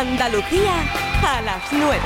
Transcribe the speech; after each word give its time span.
Andalucía 0.00 0.80
a 1.22 1.42
las 1.42 1.62
9. 1.70 1.98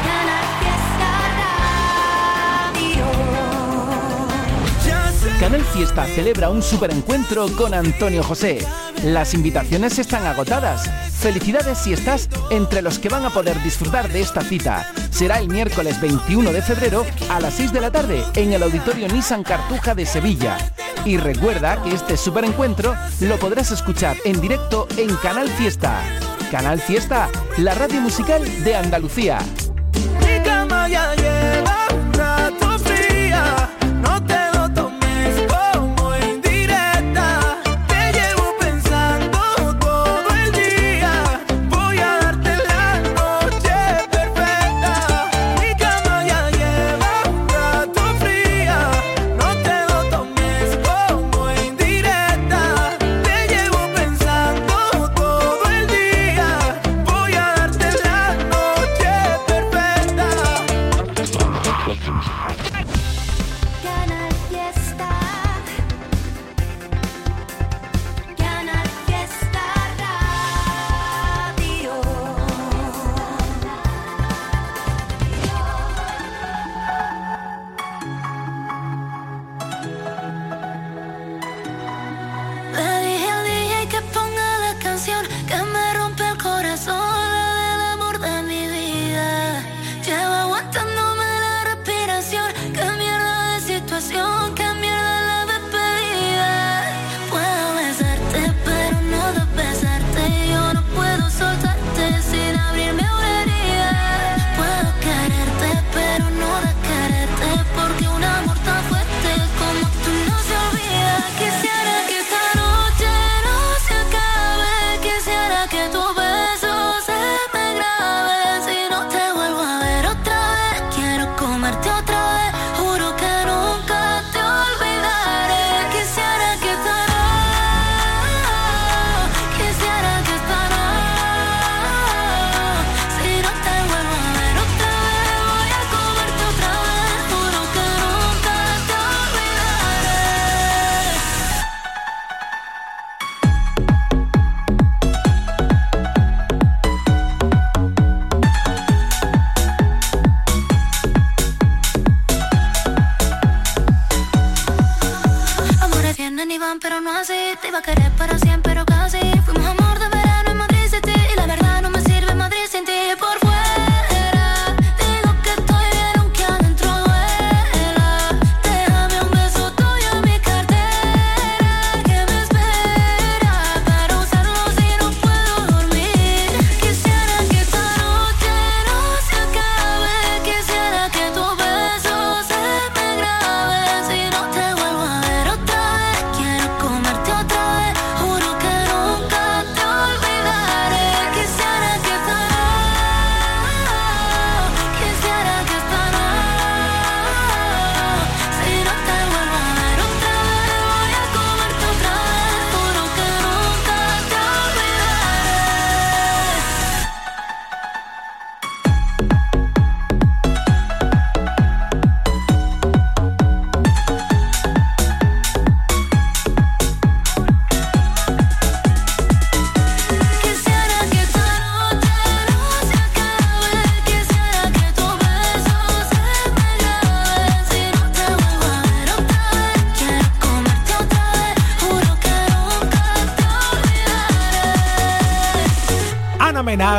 Canal 5.39 5.63
Fiesta 5.63 6.05
celebra 6.07 6.51
un 6.51 6.61
superencuentro 6.61 7.47
con 7.57 7.73
Antonio 7.73 8.25
José. 8.25 8.67
Las 9.05 9.33
invitaciones 9.35 10.01
están 10.01 10.27
agotadas. 10.27 10.91
Felicidades 11.21 11.79
si 11.79 11.93
estás 11.93 12.29
entre 12.51 12.83
los 12.83 12.99
que 12.99 13.11
van 13.11 13.27
a 13.27 13.31
poder 13.31 13.63
disfrutar 13.63 14.09
de 14.09 14.23
esta 14.23 14.41
cita. 14.41 14.91
Será 15.11 15.39
el 15.39 15.49
miércoles 15.49 16.01
21 16.01 16.53
de 16.53 16.63
febrero 16.63 17.07
a 17.31 17.39
las 17.39 17.55
6 17.55 17.73
de 17.73 17.81
la 17.81 17.93
tarde 17.93 18.25
en 18.35 18.53
el 18.55 18.65
Auditorio 18.65 19.07
Nissan 19.07 19.45
Cartuja 19.45 19.95
de 19.95 20.05
Sevilla. 20.05 20.59
Y 21.05 21.17
recuerda 21.17 21.81
que 21.81 21.95
este 21.95 22.17
superencuentro 22.17 22.97
lo 23.21 23.39
podrás 23.39 23.71
escuchar 23.71 24.17
en 24.25 24.41
directo 24.41 24.89
en 24.97 25.15
Canal 25.17 25.49
Fiesta. 25.49 26.03
Canal 26.51 26.81
Fiesta, 26.81 27.29
la 27.59 27.75
radio 27.75 28.01
musical 28.01 28.43
de 28.65 28.75
Andalucía. 28.75 29.39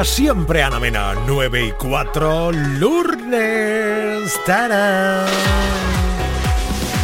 Siempre 0.03 0.61
Ana 0.63 0.79
Mena, 0.79 1.13
9 1.25 1.67
y 1.67 1.71
4, 1.71 2.51
Lourdes. 2.51 4.33
¡Tarán! 4.45 5.25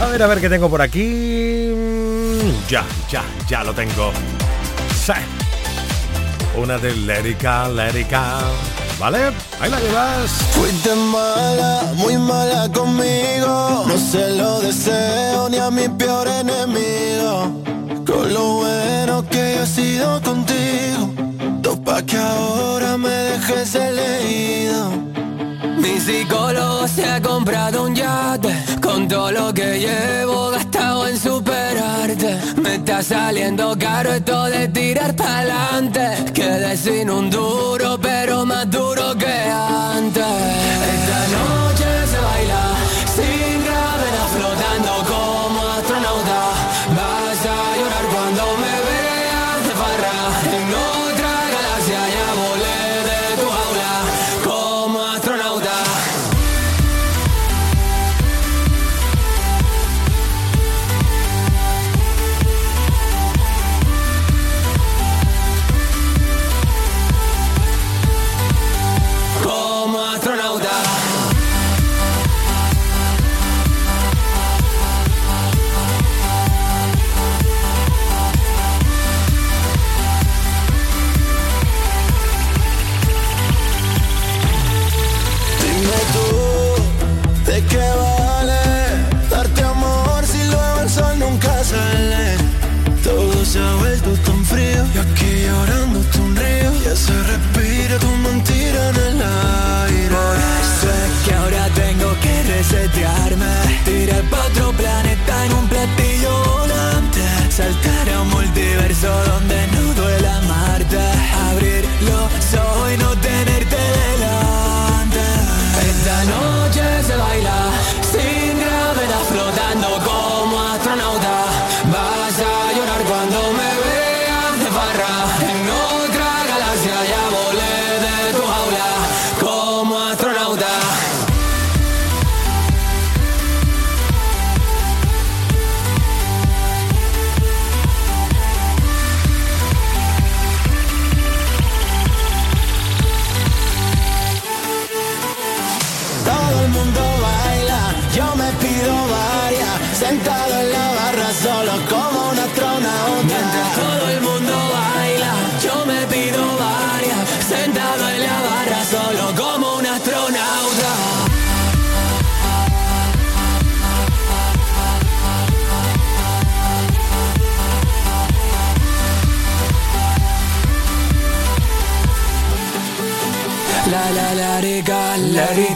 A 0.02 0.06
ver, 0.08 0.24
a 0.24 0.28
ver 0.28 0.42
qué 0.42 0.50
tengo 0.50 0.70
por 0.70 0.82
aquí. 0.82 1.72
Ya, 2.68 2.84
ya, 3.10 3.24
ya 3.48 3.64
lo 3.64 3.74
tengo. 3.74 4.12
Sí. 4.94 5.14
Una 6.58 6.78
de 6.78 6.96
Lérica, 6.96 7.70
Lérica. 7.70 8.40
¿Vale? 9.00 9.32
Ahí 9.60 9.72
la 9.72 9.80
llevas. 9.80 10.32
Fuiste 10.52 10.94
mala, 10.96 11.94
muy 11.96 12.18
mala 12.18 12.70
conmigo. 12.74 13.86
No 13.88 13.98
se 13.98 14.32
lo 14.32 14.60
deseo 14.60 15.50
ni 15.50 15.58
a 15.58 15.72
mi 15.72 15.88
peor 15.88 16.28
enemigo. 16.28 17.64
Con 18.06 18.34
lo 18.34 18.54
bueno 18.56 19.26
que 19.30 19.62
he 19.62 19.66
sido 19.66 20.22
contigo. 20.22 21.21
Que 22.06 22.18
ahora 22.18 22.98
me 22.98 23.10
dejes 23.10 23.76
leído. 23.76 24.92
Mi 25.78 26.00
psicólogo 26.00 26.88
se 26.88 27.06
ha 27.06 27.22
comprado 27.22 27.84
un 27.84 27.96
yate 27.96 28.54
Con 28.82 29.08
todo 29.08 29.32
lo 29.32 29.54
que 29.54 29.80
llevo 29.80 30.50
gastado 30.50 31.08
en 31.08 31.18
superarte. 31.18 32.40
Me 32.62 32.76
está 32.76 33.04
saliendo 33.04 33.78
caro 33.78 34.14
esto 34.14 34.46
de 34.46 34.68
tirar 34.70 35.16
pa'lante. 35.16 36.32
Quedé 36.34 36.76
sin 36.76 37.10
un 37.10 37.30
duro 37.30 38.00
pero 38.02 38.46
más 38.46 38.70
duro 38.70 39.16
que 39.18 39.34
antes. 39.34 40.26
Esta 40.96 41.20
noche 41.38 42.08
se 42.12 42.20
baila 42.20 42.71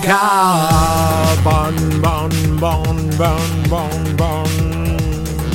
Bon, 0.06 1.74
bon, 2.00 2.30
bon, 2.60 2.84
bon, 3.18 3.38
bon, 3.68 4.16
bon. 4.18 4.44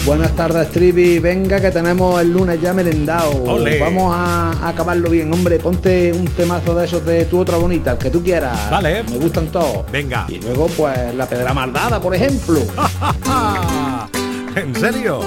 Buenas 0.04 0.34
tardes, 0.34 0.72
Trivi. 0.72 1.20
Venga, 1.20 1.60
que 1.60 1.70
tenemos 1.70 2.20
el 2.20 2.32
lunes 2.32 2.60
ya 2.60 2.72
merendado. 2.72 3.44
Vamos 3.44 4.12
a, 4.12 4.68
acabarlo 4.68 5.08
bien, 5.08 5.32
hombre. 5.32 5.60
Ponte 5.60 6.12
un 6.12 6.24
temazo 6.26 6.74
de 6.74 6.84
esos 6.84 7.06
de 7.06 7.26
tu 7.26 7.38
otra 7.38 7.58
bonita, 7.58 7.92
el 7.92 7.98
que 7.98 8.10
tú 8.10 8.24
quieras. 8.24 8.70
Vale. 8.70 9.04
Me 9.04 9.18
gustan 9.18 9.46
todos. 9.52 9.88
Venga. 9.92 10.26
Y 10.28 10.40
luego, 10.40 10.66
pues, 10.76 11.14
la 11.14 11.28
pedra 11.28 11.54
maldada, 11.54 12.00
por 12.00 12.12
ejemplo. 12.12 12.58
¿En 14.56 14.74
serio? 14.74 15.20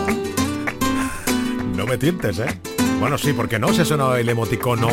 No 1.77 1.85
me 1.85 1.97
tientes, 1.97 2.39
¿eh? 2.39 2.59
Bueno, 2.99 3.17
sí, 3.17 3.31
porque 3.31 3.57
no 3.57 3.73
se 3.73 3.85
sonó 3.85 4.15
el 4.15 4.27
emoticono 4.27 4.89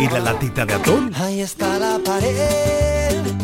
y 0.00 0.08
la 0.08 0.20
latita 0.20 0.64
de 0.64 0.72
atún. 0.72 1.12
Ahí 1.14 1.40
está 1.40 1.78
la 1.78 1.98
pared 2.02 3.43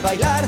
bailar, 0.00 0.47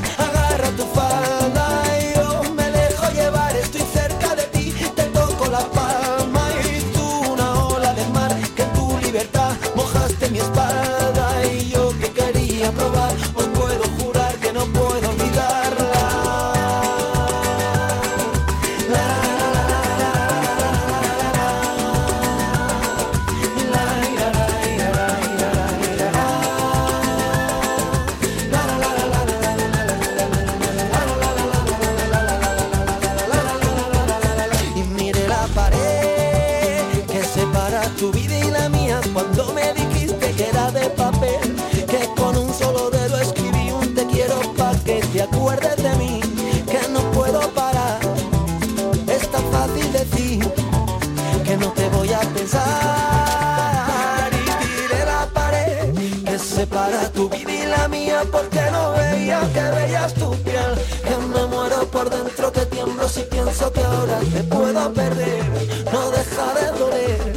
pienso 63.51 63.71
que 63.73 63.81
ahora 63.81 64.19
te 64.19 64.43
puedo 64.43 64.93
perder. 64.93 65.43
No 65.91 66.11
deja 66.11 66.53
de 66.53 66.79
doler 66.79 67.33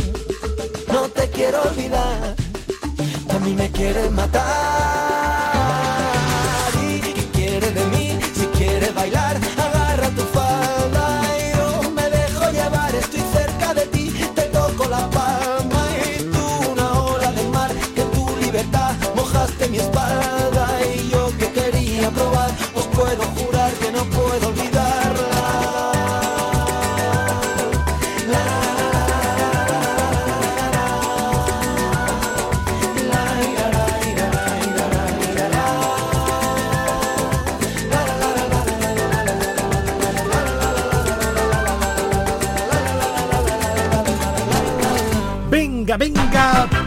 no 0.93 1.09
te 1.09 1.29
quiero 1.31 1.63
olvidar. 1.63 2.37
A 3.35 3.39
mí 3.41 3.55
me 3.55 3.71
quieres 3.73 4.11
matar 4.13 5.04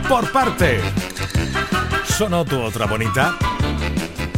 por 0.08 0.32
parte. 0.32 0.80
¿Sonó 2.06 2.46
tu 2.46 2.62
otra 2.62 2.86
bonita? 2.86 3.36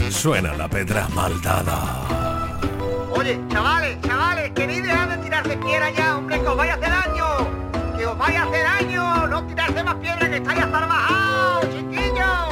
Suena 0.09 0.53
la 0.53 0.67
pedra 0.67 1.07
maldada. 1.09 2.57
Oye, 3.11 3.39
chavales, 3.49 3.97
chavales, 4.01 4.51
queréis 4.51 4.83
dejar 4.83 5.09
de 5.09 5.17
tirarse 5.23 5.57
piedra 5.57 5.91
ya, 5.91 6.17
hombre, 6.17 6.41
que 6.41 6.47
os 6.47 6.57
vaya 6.57 6.73
a 6.73 6.75
hacer 6.77 6.89
daño. 6.89 7.97
Que 7.97 8.05
os 8.05 8.17
vaya 8.17 8.43
a 8.43 8.45
hacer 8.45 8.63
daño. 8.63 9.27
No 9.27 9.43
tirarse 9.45 9.83
más 9.83 9.95
piedra 9.95 10.29
que 10.29 10.37
estáis 10.37 10.59
hasta 10.59 10.79
bajados, 10.79 11.65
chiquillos. 11.69 12.49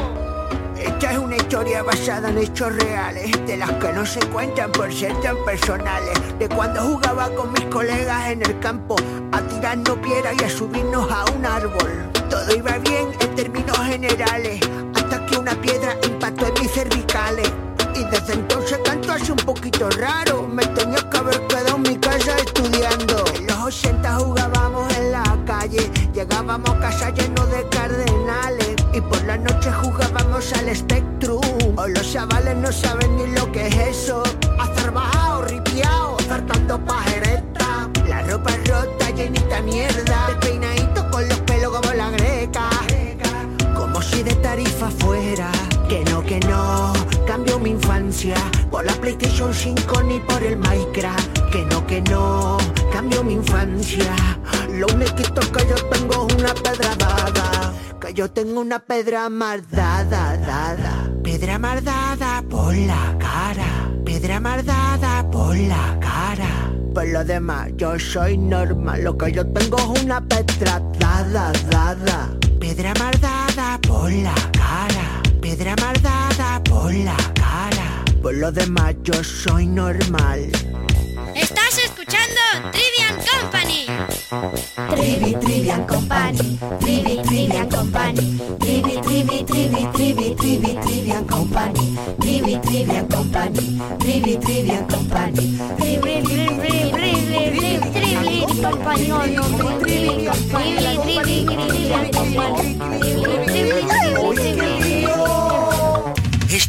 Esta 0.78 1.12
es 1.12 1.18
una 1.18 1.36
historia 1.36 1.84
basada 1.84 2.30
en 2.30 2.38
hechos 2.38 2.76
reales, 2.76 3.32
de 3.48 3.58
las 3.58 3.72
que 3.74 3.94
no 3.94 4.06
se 4.06 4.20
cuentan 4.28 4.72
por 4.72 4.94
ser 4.94 5.20
tan 5.22 5.38
personales. 5.44 6.38
De 6.38 6.48
cuando 6.50 6.82
jugaba 6.82 7.30
con 7.32 7.52
mis 7.54 7.66
colegas 7.66 8.28
en 8.30 8.44
el 8.44 8.60
campo, 8.60 8.96
a 9.32 9.42
tirarnos 9.42 9.98
piedra 9.98 10.34
y 10.40 10.44
a 10.44 10.50
subirnos 10.50 11.12
a 11.12 11.26
un 11.32 11.46
árbol. 11.46 12.17
Todo 12.48 12.56
iba 12.56 12.78
bien 12.78 13.10
en 13.20 13.36
términos 13.36 13.78
generales, 13.78 14.62
hasta 14.96 15.26
que 15.26 15.38
una 15.38 15.54
piedra 15.60 15.98
impactó 16.08 16.48
en 16.48 16.54
mis 16.62 16.72
cervicales. 16.72 17.52
Y 17.94 18.06
desde 18.06 18.36
entonces 18.36 18.80
canto 18.86 19.12
así 19.12 19.32
un 19.32 19.38
poquito 19.38 19.90
raro, 19.90 20.44
me 20.44 20.66
tenía 20.68 21.10
que 21.10 21.18
haber 21.18 21.46
quedado 21.48 21.76
en 21.76 21.82
mi 21.82 21.98
casa 21.98 22.38
estudiando. 22.38 23.26
En 23.36 23.48
los 23.48 23.58
80 23.58 24.16
jugábamos 24.20 24.96
en 24.96 25.12
la 25.12 25.38
calle, 25.46 25.92
llegábamos 26.14 26.70
a 26.70 26.80
casa 26.80 27.10
llenos 27.10 27.37
PlayStation 49.38 49.76
5 49.78 50.04
ni 50.04 50.20
por 50.20 50.42
el 50.42 50.58
Minecraft. 50.58 51.52
Que 51.52 51.66
no, 51.66 51.86
que 51.86 52.02
no, 52.02 52.58
cambio 52.92 53.24
mi 53.24 53.34
infancia. 53.34 54.16
Lo 54.74 54.88
único 54.88 55.16
que 55.16 55.68
yo 55.70 55.76
tengo 55.92 56.28
es 56.28 56.36
una 56.36 56.54
pedra 56.56 56.96
dada. 56.96 57.74
Que 58.02 58.14
yo 58.16 58.32
tengo 58.32 58.62
una 58.62 58.80
pedra 58.80 59.30
mardada, 59.30 60.38
dada. 60.38 61.12
Pedra 61.24 61.60
mardada 61.60 62.44
por 62.50 62.76
la 62.76 63.16
cara. 63.20 63.92
Pedra 64.04 64.40
mardada 64.40 65.30
por 65.30 65.56
la 65.56 65.98
cara. 66.00 66.74
Por 66.94 67.08
lo 67.08 67.24
demás, 67.24 67.70
yo 67.76 68.00
soy 68.00 68.38
normal. 68.38 69.04
Lo 69.04 69.18
que 69.18 69.32
yo 69.32 69.46
tengo 69.46 69.78
es 69.78 70.04
una 70.04 70.20
pedra 70.20 70.82
dada, 70.98 71.52
dada. 71.70 72.30
Pedra 72.60 72.94
mardada 72.98 73.80
por 73.88 74.12
la 74.12 74.34
cara. 74.52 75.22
Pedra 75.40 75.76
mardada 75.80 76.64
por 76.64 76.92
la 76.92 77.16
cara. 77.36 77.87
Por 78.22 78.36
lo 78.36 78.52
demás, 78.52 78.96
yo 79.04 79.24
soy 79.24 79.66
normal. 79.68 80.50
Estás 81.36 81.78
escuchando 81.84 82.40
Trivian 82.72 83.16
Company. 83.26 83.86
Trivi, 84.96 85.36
Trivian 85.36 85.86
Company. 85.86 86.60
Trivi, 86.80 87.22
Trivian 87.24 87.70
Company. 87.70 88.40
Trivi, 88.60 89.02
Trivi, 89.02 89.44
Trivi, 89.44 89.88
Trivi, 89.94 90.36
Trivi, 90.36 90.78
Trivian 90.82 91.26
Company. 91.26 91.98
Trivi, 92.20 92.58
Trivian 92.58 93.08
Company. 93.08 93.80
Trivi, 94.00 94.38
Trivian 94.38 94.88
Company. 94.88 95.58
Trivi, 95.78 96.22
Trivi, 96.22 96.58
Trivi, 104.36 104.87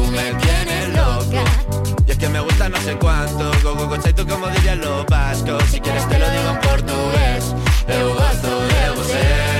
tú 0.00 0.10
me 0.12 0.32
tienes 0.34 0.88
loca. 0.94 1.44
Y 2.06 2.10
es 2.10 2.18
que 2.18 2.28
me 2.28 2.40
gusta 2.40 2.68
no 2.68 2.76
sé 2.78 2.96
cuánto, 2.96 3.50
go 3.62 3.74
go 3.74 3.88
go 3.88 3.98
tú 3.98 4.26
como 4.26 4.48
dirían 4.48 4.80
los 4.80 5.06
vascos, 5.06 5.62
si 5.70 5.80
quieres 5.80 6.08
te 6.08 6.18
lo 6.18 6.30
digo 6.30 6.50
en 6.50 6.60
portugués, 6.60 7.54
eu 7.88 8.14
gosto 8.14 8.50
de 8.70 8.90
você. 8.96 9.50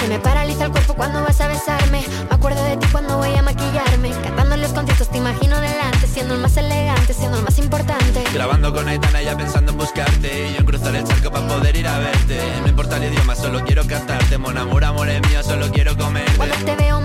Se 0.00 0.08
me 0.08 0.18
paraliza 0.18 0.64
el 0.66 0.70
cuerpo 0.70 0.94
cuando 0.94 1.22
vas 1.22 1.40
a 1.40 1.48
besarme, 1.48 2.04
me 2.28 2.34
acuerdo 2.34 2.62
de 2.64 2.76
ti 2.76 2.86
cuando 2.92 3.16
voy 3.18 3.34
a 3.34 3.42
maquillarme, 3.42 4.10
cantando 4.22 4.56
los 4.56 4.72
conciertos 4.72 5.08
te 5.08 5.18
imagino 5.18 5.60
delante, 5.60 6.06
siendo 6.06 6.34
el 6.34 6.40
más 6.40 6.56
elegante, 6.56 7.12
siendo 7.12 7.38
el 7.38 7.44
más 7.44 7.58
importante. 7.58 8.24
Grabando 8.32 8.72
con 8.72 8.88
Aitana 8.88 9.22
ya 9.22 9.36
pensando 9.36 9.72
en 9.72 9.78
buscarte. 9.78 10.48
Y 10.48 10.52
yo 10.52 10.58
en 10.60 10.64
cruzar 10.64 10.94
el 10.94 11.04
charco 11.04 11.30
para 11.30 11.46
poder 11.48 11.76
ir 11.76 11.86
a 11.86 11.98
verte. 11.98 12.38
No 12.62 12.68
importa 12.68 12.96
el 12.96 13.12
idioma, 13.12 13.34
solo 13.34 13.64
quiero 13.64 13.86
cantarte 13.86 14.38
Mon 14.38 14.56
amor, 14.56 14.84
amor 14.84 15.08
es 15.08 15.20
mío, 15.28 15.42
solo 15.42 15.70
quiero 15.72 15.96
comerte. 15.96 16.36
Cuando 16.36 16.56
te 16.56 16.76
veo 16.76 17.00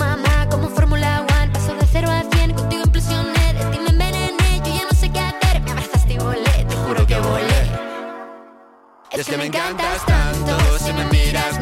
es 9.21 9.27
que 9.27 9.37
me 9.37 9.45
encantas 9.45 10.05
tanto 10.05 10.79
Si 10.79 10.91
me 10.93 11.05
miras 11.05 11.60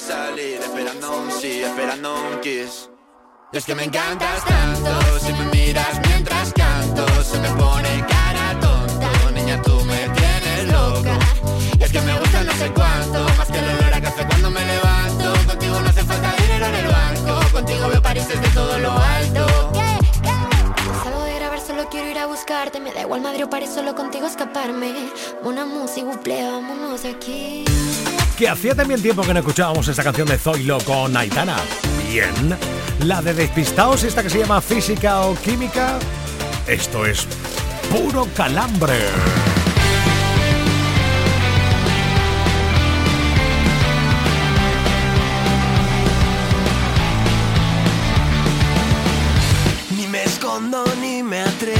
salir 0.00 0.60
Esperando 0.60 1.18
un 1.18 1.30
sí, 1.30 1.62
esperando 1.62 2.14
un 2.14 2.40
kiss. 2.40 2.88
Y 3.52 3.56
es 3.56 3.64
que 3.64 3.74
me 3.74 3.84
encantas 3.84 4.44
tanto, 4.44 5.18
si 5.20 5.32
me 5.32 5.44
miras 5.46 6.00
mientras 6.06 6.52
canto 6.52 7.06
Se 7.22 7.38
me 7.38 7.48
pone 7.50 8.04
cara 8.06 8.60
tonta, 8.60 9.30
niña 9.32 9.60
tú 9.62 9.82
me 9.84 10.08
tienes 10.10 10.72
loca. 10.72 11.18
Y 11.78 11.82
es 11.82 11.90
que 11.90 12.00
me 12.02 12.18
gusta 12.18 12.44
no 12.44 12.52
sé 12.52 12.70
cuánto, 12.72 13.24
más 13.38 13.48
que 13.48 13.58
el 13.58 13.64
olor 13.64 13.94
a 13.94 14.00
café 14.00 14.26
cuando 14.26 14.50
me 14.50 14.64
levanto. 14.64 15.32
Contigo 15.46 15.80
no 15.80 15.88
hace 15.88 16.04
falta 16.04 16.34
dinero 16.42 16.66
en 16.66 16.74
el 16.74 16.86
banco, 16.86 17.52
contigo 17.52 17.88
veo 17.88 18.02
París 18.02 18.28
desde 18.28 18.48
todo 18.48 18.78
lo 18.78 18.92
alto. 18.92 19.46
Salgo 21.02 21.24
de 21.24 21.34
grabar, 21.34 21.60
solo 21.60 21.88
quiero 21.88 22.08
ir 22.10 22.18
a 22.18 22.26
buscarte, 22.26 22.80
me 22.80 22.92
da 22.92 23.00
igual 23.00 23.22
Madrid 23.22 23.44
o 23.44 23.50
París, 23.50 23.70
solo 23.74 23.94
contigo 23.94 24.26
escaparme. 24.26 24.92
Una 25.42 25.64
música, 25.64 26.06
buple, 26.06 26.44
vámonos 26.44 27.04
aquí. 27.04 27.64
Que 28.38 28.48
hacía 28.48 28.72
también 28.72 29.02
tiempo 29.02 29.22
que 29.22 29.34
no 29.34 29.40
escuchábamos 29.40 29.88
esta 29.88 30.04
canción 30.04 30.28
de 30.28 30.38
Zoilo 30.38 30.78
con 30.84 31.16
Aitana. 31.16 31.56
Bien. 32.08 32.56
La 33.00 33.20
de 33.20 33.34
Despistaos, 33.34 34.04
esta 34.04 34.22
que 34.22 34.30
se 34.30 34.38
llama 34.38 34.60
Física 34.60 35.22
o 35.22 35.34
Química. 35.34 35.98
Esto 36.68 37.04
es 37.04 37.26
puro 37.90 38.28
calambre. 38.36 38.94
Ni 49.96 50.06
me 50.06 50.22
escondo 50.22 50.84
ni 51.00 51.24
me 51.24 51.40
atrevo, 51.40 51.76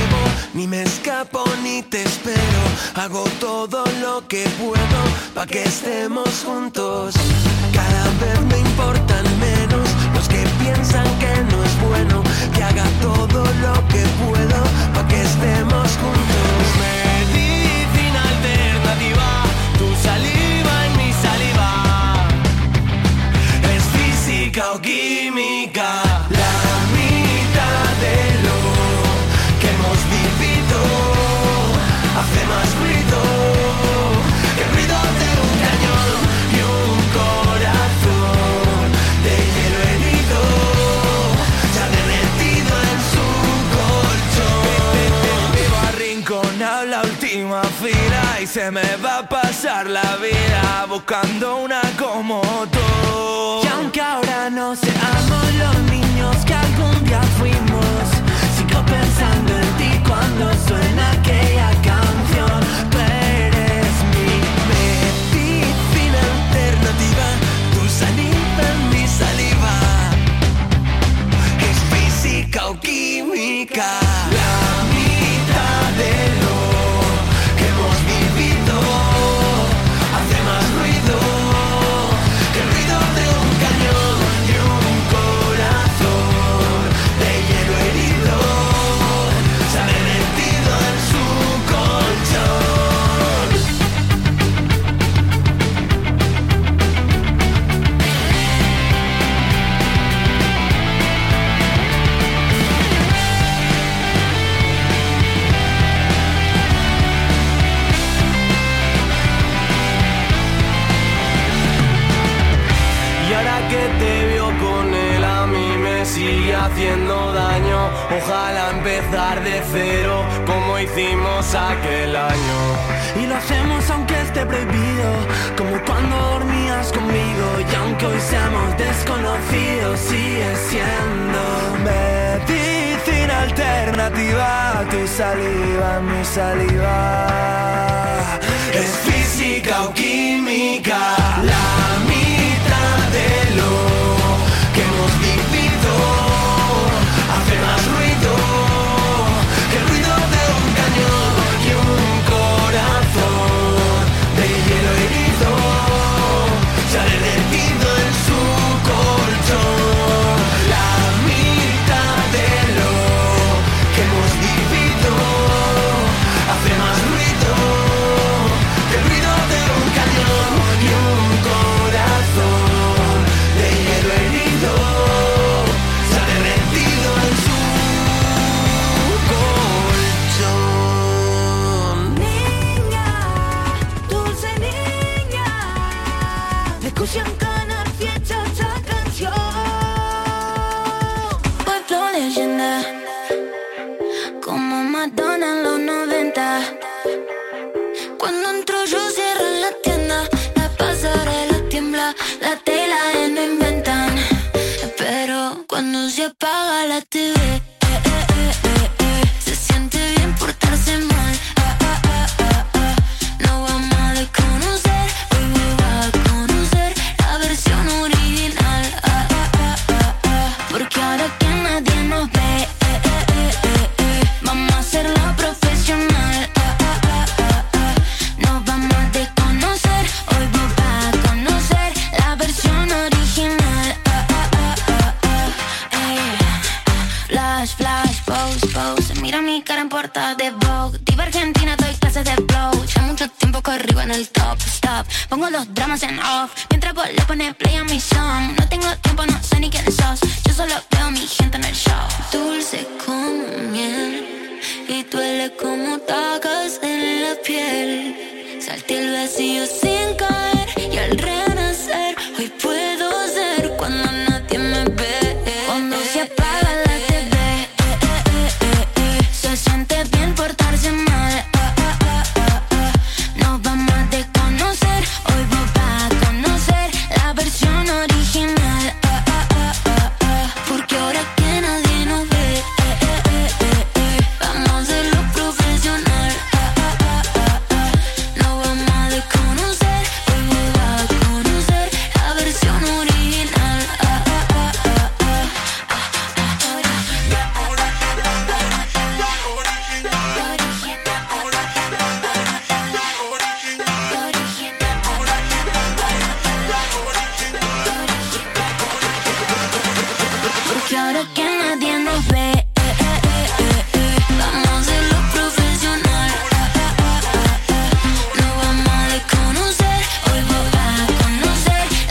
ni 0.54 0.66
me 0.66 0.82
escapo 0.82 1.44
ni 1.62 1.82
te 1.84 2.02
espero. 2.02 2.57
Hago 2.94 3.24
todo 3.40 3.84
lo 4.00 4.26
que 4.26 4.44
puedo 4.60 5.00
pa' 5.34 5.46
que 5.46 5.64
estemos 5.64 6.28
juntos. 6.44 7.14
Cada 7.72 8.04
vez 8.20 8.40
me 8.50 8.58
importan 8.58 9.24
menos 9.38 9.88
los 10.14 10.28
que 10.28 10.42
piensan 10.62 11.06
que 11.18 11.32
no 11.50 11.62
es 11.64 11.74
bueno. 11.88 12.22
Que 12.54 12.62
haga 12.62 12.84
todo 13.00 13.44
lo 13.64 13.74
que 13.88 14.02
puedo 14.22 14.60
pa' 14.94 15.06
que 15.08 15.22
estemos 15.22 15.88
juntos. 16.02 16.27
Se 48.58 48.72
me 48.72 48.96
va 48.96 49.18
a 49.18 49.28
pasar 49.28 49.86
la 49.88 50.16
vida 50.16 50.84
buscando 50.88 51.58
una 51.58 51.80
como 51.96 52.40
tú. 52.72 53.60
Y 53.62 53.68
aunque 53.68 54.00
ahora 54.00 54.50
no 54.50 54.74
seamos 54.74 55.44
los 55.62 55.76
niños 55.92 56.36
que 56.44 56.54
algún 56.54 57.04
día 57.04 57.22
fuimos, 57.38 58.02
sigo 58.56 58.80
pensando 58.84 59.52
en 59.62 59.70
ti 59.78 59.90
cuando 60.08 60.44
suena 60.66 61.12
aquella 61.12 61.70
canción. 61.90 62.58
Tú 62.90 62.98
eres 62.98 63.92
mi 64.12 64.30
medicina 64.72 66.20
alternativa, 66.34 67.26
tu 67.74 67.82
saliva 68.00 68.62
en 68.72 68.80
mi 68.90 69.06
saliva. 69.06 69.74
Es 71.70 71.78
física 71.92 72.66
o 72.66 72.80
química. 72.80 74.07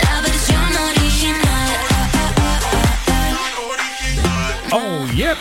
la 0.03 0.21
versión 0.21 0.75
original. 0.89 1.75
Oh, 4.71 5.07
yep. 5.13 5.37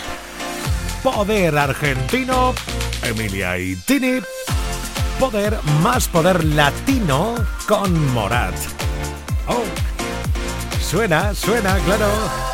Poder 1.02 1.58
argentino, 1.58 2.54
Emilia 3.02 3.58
y 3.58 3.76
Tini. 3.76 4.20
Poder 5.20 5.58
más 5.82 6.08
poder 6.08 6.42
latino 6.44 7.34
con 7.68 8.14
Morat. 8.14 8.54
Oh, 9.46 9.64
suena, 10.80 11.34
suena, 11.34 11.78
claro. 11.84 12.45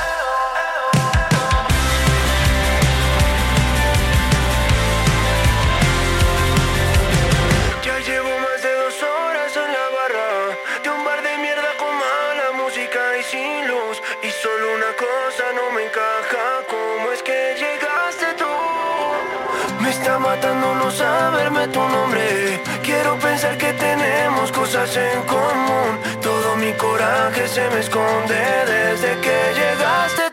cosas 24.62 24.96
en 24.96 25.22
común. 25.22 25.98
Todo 26.22 26.54
mi 26.56 26.72
coraje 26.74 27.48
se 27.48 27.68
me 27.70 27.80
esconde 27.80 28.40
desde 28.66 29.20
que 29.20 29.36
llegaste. 29.58 30.31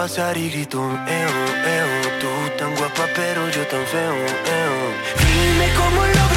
pasar 0.00 0.34
y 0.38 0.48
grito, 0.48 0.80
eo, 0.80 1.34
eo. 1.76 1.90
Tú 2.20 2.28
tan 2.58 2.74
guapa, 2.74 3.04
pero 3.14 3.50
yo 3.50 3.62
tan 3.66 3.84
feo, 3.84 4.16
eo. 4.58 4.76
Dime 5.20 5.66
cómo 5.76 6.00
lo 6.06 6.29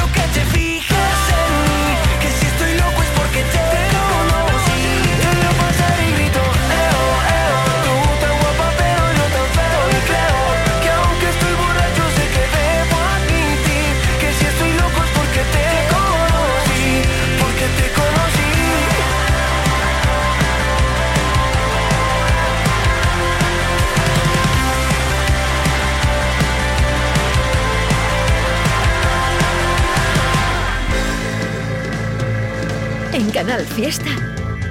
Canal 33.34 33.66
Fiesta, 33.66 34.14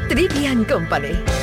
Trivia 0.07 0.55
Company. 0.65 1.42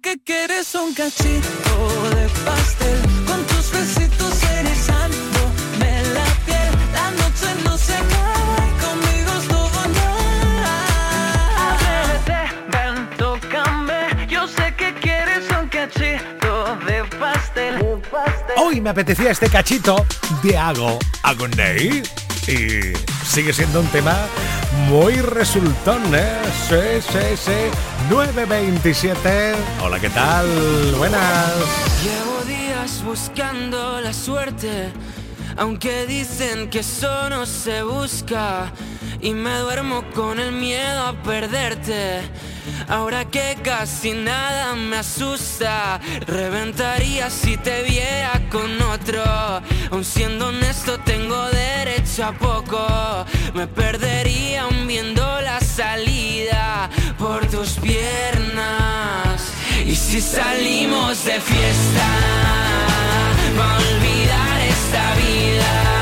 que 0.00 0.18
quieres 0.24 0.74
un 0.74 0.94
cachito 0.94 2.10
de 2.14 2.28
pastel. 2.44 2.98
Con 3.26 3.44
tus 3.46 3.70
besitos 3.72 4.42
erizándome 4.44 6.02
la 6.14 6.24
piel. 6.46 6.72
La 6.92 7.10
noche 7.10 7.46
no 7.64 7.76
se 7.76 7.94
acaba 7.94 8.56
y 8.58 8.72
conmigo 8.84 9.30
es 9.38 9.48
todo 9.48 9.88
nada. 9.88 10.74
A 11.70 12.18
ver, 12.26 12.48
ven, 12.70 13.16
tócame. 13.16 14.26
Yo 14.28 14.46
sé 14.46 14.74
que 14.76 14.94
quieres 14.94 15.44
un 15.60 15.68
cachito 15.68 16.76
de 16.86 17.04
pastel. 17.18 17.74
Pastel. 18.10 18.56
Hoy 18.56 18.80
me 18.80 18.90
apetecía 18.90 19.30
este 19.30 19.48
cachito 19.48 20.06
de 20.42 20.56
Ago 20.56 20.98
Agonei. 21.22 22.02
Y 22.46 22.92
sigue 23.26 23.52
siendo 23.52 23.80
un 23.80 23.86
tema 23.88 24.16
muy 24.88 25.14
resultones. 25.14 26.70
¿eh? 26.70 27.00
Sí, 27.02 27.12
sí, 27.12 27.36
sí. 27.36 28.10
927. 28.10 29.54
Hola, 29.82 29.98
¿qué 30.00 30.10
tal? 30.10 30.46
Buenas. 30.98 31.52
Llevo 32.02 32.42
días 32.46 33.02
buscando 33.04 34.00
la 34.00 34.12
suerte. 34.12 34.92
Aunque 35.56 36.06
dicen 36.06 36.70
que 36.70 36.80
eso 36.80 37.28
no 37.30 37.46
se 37.46 37.82
busca. 37.82 38.72
Y 39.20 39.34
me 39.34 39.56
duermo 39.58 40.02
con 40.14 40.40
el 40.40 40.52
miedo 40.52 41.06
a 41.06 41.12
perderte. 41.22 42.22
Ahora 42.88 43.24
que 43.24 43.56
casi 43.62 44.12
nada 44.12 44.74
me 44.74 44.98
asusta, 44.98 46.00
reventaría 46.26 47.30
si 47.30 47.56
te 47.56 47.82
viera 47.82 48.40
con 48.50 48.80
otro. 48.82 49.22
Aun 49.90 50.04
siendo 50.04 50.48
honesto, 50.48 50.98
tengo 51.00 51.48
derecho 51.50 52.24
a 52.26 52.32
poco 52.32 53.24
me 53.54 53.66
perderían 53.66 54.86
viendo 54.86 55.22
la 55.40 55.60
salida 55.60 56.88
por 57.18 57.46
tus 57.46 57.70
piernas. 57.72 59.52
Y 59.86 59.94
si 59.94 60.20
salimos 60.20 61.24
de 61.24 61.40
fiesta, 61.40 62.08
va 63.58 63.74
a 63.74 63.78
olvidar 63.78 64.60
esta 64.60 65.14
vida. 65.16 66.01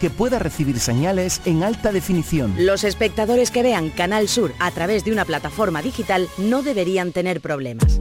que 0.00 0.08
pueda 0.08 0.38
recibir 0.38 0.80
señales 0.80 1.42
en 1.44 1.62
alta 1.62 1.92
definición. 1.92 2.54
Los 2.58 2.84
espectadores 2.84 3.50
que 3.50 3.62
vean 3.62 3.90
Canal 3.90 4.26
Sur 4.26 4.54
a 4.60 4.70
través 4.70 5.04
de 5.04 5.12
una 5.12 5.26
plataforma 5.26 5.82
digital 5.82 6.26
no 6.38 6.62
deberían 6.62 7.12
tener 7.12 7.42
problemas. 7.42 8.00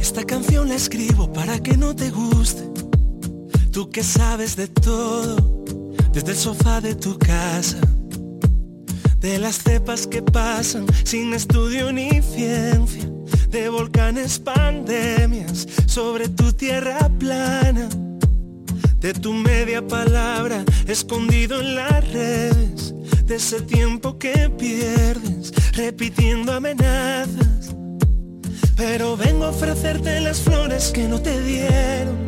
Esta 0.00 0.24
canción 0.24 0.68
la 0.68 0.74
escribo 0.74 1.32
para 1.32 1.60
que 1.60 1.76
no 1.76 1.94
te 1.94 2.10
guste. 2.10 2.68
Tú 3.70 3.88
que 3.90 4.02
sabes 4.02 4.56
de 4.56 4.66
todo, 4.66 5.36
desde 6.12 6.32
el 6.32 6.36
sofá 6.36 6.80
de 6.80 6.96
tu 6.96 7.16
casa. 7.18 7.78
De 9.24 9.38
las 9.38 9.62
cepas 9.62 10.06
que 10.06 10.20
pasan 10.20 10.84
sin 11.02 11.32
estudio 11.32 11.90
ni 11.90 12.20
ciencia. 12.20 13.08
De 13.48 13.70
volcanes, 13.70 14.38
pandemias 14.38 15.66
sobre 15.86 16.28
tu 16.28 16.52
tierra 16.52 17.08
plana. 17.18 17.88
De 19.00 19.14
tu 19.14 19.32
media 19.32 19.80
palabra 19.80 20.62
escondido 20.86 21.58
en 21.62 21.74
las 21.74 22.12
redes. 22.12 22.94
De 23.24 23.36
ese 23.36 23.62
tiempo 23.62 24.18
que 24.18 24.50
pierdes 24.58 25.54
repitiendo 25.72 26.52
amenazas. 26.52 27.74
Pero 28.76 29.16
vengo 29.16 29.46
a 29.46 29.50
ofrecerte 29.50 30.20
las 30.20 30.42
flores 30.42 30.90
que 30.92 31.08
no 31.08 31.18
te 31.18 31.42
dieron. 31.42 32.18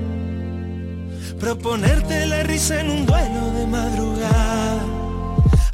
Proponerte 1.39 2.25
la 2.25 2.43
risa 2.43 2.81
en 2.81 2.91
un 2.91 3.05
duelo 3.05 3.53
de 3.53 3.67
madrugada. 3.67 5.06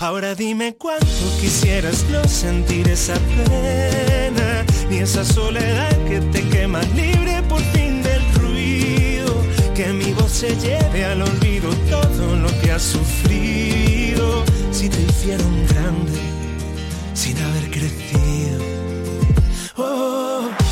Ahora 0.02 0.34
dime 0.34 0.74
cuánto 0.74 1.06
quisieras 1.40 2.04
no 2.10 2.26
sentir 2.26 2.88
esa 2.88 3.14
pena, 3.14 4.66
ni 4.90 4.98
esa 4.98 5.24
soledad 5.24 5.96
que 6.08 6.20
te 6.20 6.42
quema 6.48 6.82
libre 6.96 7.40
por 7.48 7.60
fin 7.72 8.02
del 8.02 8.20
ruido. 8.34 9.32
Que 9.76 9.92
mi 9.92 10.12
voz 10.12 10.32
se 10.32 10.56
lleve 10.56 11.04
al 11.04 11.22
olvido 11.22 11.70
todo 11.88 12.34
lo 12.34 12.48
que 12.60 12.72
has 12.72 12.82
sufrido. 12.82 14.44
Si 14.72 14.88
te 14.88 15.00
hicieron 15.02 15.66
grande 15.68 16.18
sin 17.14 17.38
haber 17.38 17.70
crecido. 17.70 18.58
Oh. 19.76 20.71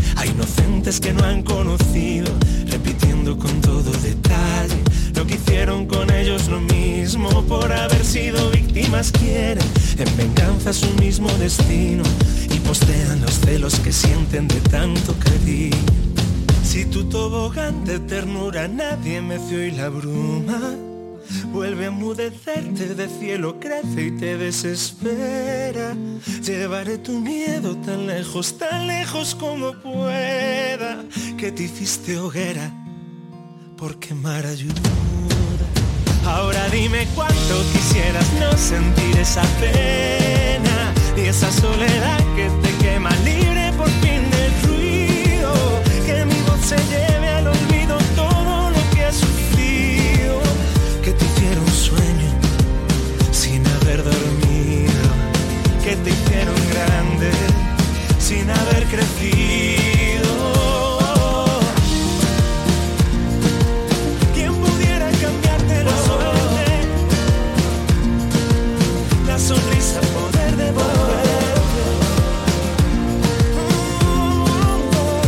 a 0.21 0.25
inocentes 0.27 0.99
que 0.99 1.13
no 1.13 1.23
han 1.23 1.41
conocido, 1.41 2.31
repitiendo 2.67 3.37
con 3.37 3.59
todo 3.61 3.91
detalle 3.91 4.77
lo 5.15 5.25
que 5.25 5.35
hicieron 5.35 5.87
con 5.87 6.11
ellos 6.11 6.47
lo 6.47 6.59
mismo 6.59 7.29
por 7.43 7.71
haber 7.71 8.05
sido 8.05 8.51
víctimas 8.51 9.11
quieren 9.11 9.65
en 9.97 10.17
venganza 10.17 10.73
su 10.73 10.89
mismo 11.01 11.27
destino 11.39 12.03
y 12.49 12.59
postean 12.59 13.21
los 13.21 13.39
celos 13.39 13.79
que 13.79 13.91
sienten 13.91 14.47
de 14.47 14.61
tanto 14.61 15.15
cariño. 15.19 15.77
Si 16.63 16.85
tu 16.85 17.03
tobogán 17.05 17.83
de 17.83 17.99
ternura 17.99 18.67
nadie 18.67 19.21
meció 19.21 19.65
y 19.65 19.71
la 19.71 19.89
bruma 19.89 20.59
Vuelve 21.61 21.85
a 21.85 21.87
emudecerte 21.89 22.95
de 22.95 23.07
cielo, 23.07 23.59
crece 23.59 24.07
y 24.07 24.11
te 24.17 24.35
desespera. 24.35 25.95
Llevaré 26.43 26.97
tu 26.97 27.19
miedo 27.19 27.77
tan 27.77 28.07
lejos, 28.07 28.57
tan 28.57 28.87
lejos 28.87 29.35
como 29.35 29.73
pueda. 29.73 31.03
Que 31.37 31.51
te 31.51 31.61
hiciste 31.61 32.17
hoguera 32.17 32.73
por 33.77 33.99
quemar 33.99 34.43
ayuda. 34.43 34.81
Ahora 36.25 36.67
dime 36.69 37.07
cuánto 37.13 37.63
quisieras 37.71 38.25
no 38.39 38.57
sentir 38.57 39.19
esa 39.19 39.43
pena 39.59 40.95
y 41.15 41.27
esa 41.27 41.51
soledad 41.51 42.17
que 42.35 42.49
te 42.63 42.75
quema 42.83 43.15
libre 43.17 43.71
por 43.77 43.89
fin 44.01 44.23
del 44.31 44.51
ruido. 44.63 45.53
Que 46.07 46.25
mi 46.25 46.41
voz 46.41 46.65
se 46.65 47.10
sin 58.19 58.49
haber 58.49 58.85
crecido. 58.85 60.31
¿Quién 64.33 64.53
pudiera 64.55 65.11
cambiarte 65.11 65.83
la 65.83 65.97
suerte? 66.05 66.65
La 69.27 69.37
sonrisa 69.39 70.01
poder 70.01 70.55
devolver. 70.55 71.57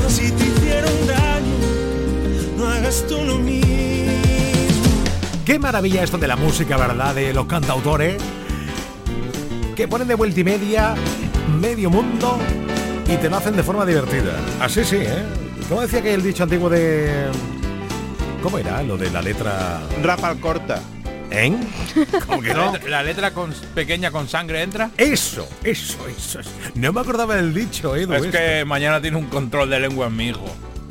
Si 0.07 0.31
te 0.31 0.43
hicieron 0.45 1.07
daño, 1.07 1.57
no 2.57 2.67
hagas 2.69 3.05
tú 3.07 3.17
lo 3.23 3.37
mismo. 3.37 3.63
Qué 5.45 5.59
maravilla 5.59 6.03
esto 6.03 6.17
de 6.17 6.27
la 6.27 6.35
música, 6.35 6.77
¿verdad? 6.77 7.13
De 7.13 7.33
los 7.33 7.45
cantautores 7.45 8.21
que 9.75 9.87
ponen 9.87 10.07
de 10.07 10.15
vuelta 10.15 10.39
y 10.39 10.43
media 10.43 10.95
medio 11.59 11.89
mundo 11.89 12.37
y 13.07 13.17
te 13.17 13.29
lo 13.29 13.37
hacen 13.37 13.55
de 13.55 13.63
forma 13.63 13.85
divertida. 13.85 14.33
Así 14.59 14.83
sí, 14.83 14.97
¿eh? 14.97 15.23
¿Cómo 15.69 15.81
decía 15.81 16.01
que 16.01 16.13
el 16.13 16.23
dicho 16.23 16.43
antiguo 16.43 16.69
de... 16.69 17.27
¿Cómo 18.41 18.57
era? 18.57 18.83
Lo 18.83 18.97
de 18.97 19.09
la 19.09 19.21
letra... 19.21 19.81
Rapal 20.01 20.39
corta. 20.39 20.81
¿En? 21.31 21.67
¿Cómo 22.27 22.41
que 22.41 22.53
no? 22.53 22.73
La 22.89 23.01
letra 23.01 23.31
con, 23.31 23.53
pequeña 23.73 24.11
con 24.11 24.27
sangre 24.27 24.61
entra. 24.61 24.91
Eso, 24.97 25.47
eso, 25.63 25.97
eso. 26.07 26.39
No 26.75 26.93
me 26.93 27.01
acordaba 27.01 27.35
del 27.35 27.53
dicho, 27.53 27.95
¿eh? 27.95 28.07
Es 28.11 28.27
que 28.27 28.65
mañana 28.65 29.01
tiene 29.01 29.17
un 29.17 29.27
control 29.27 29.69
de 29.69 29.79
lengua 29.79 30.07
en 30.07 30.15
mi 30.15 30.27
hijo 30.27 30.45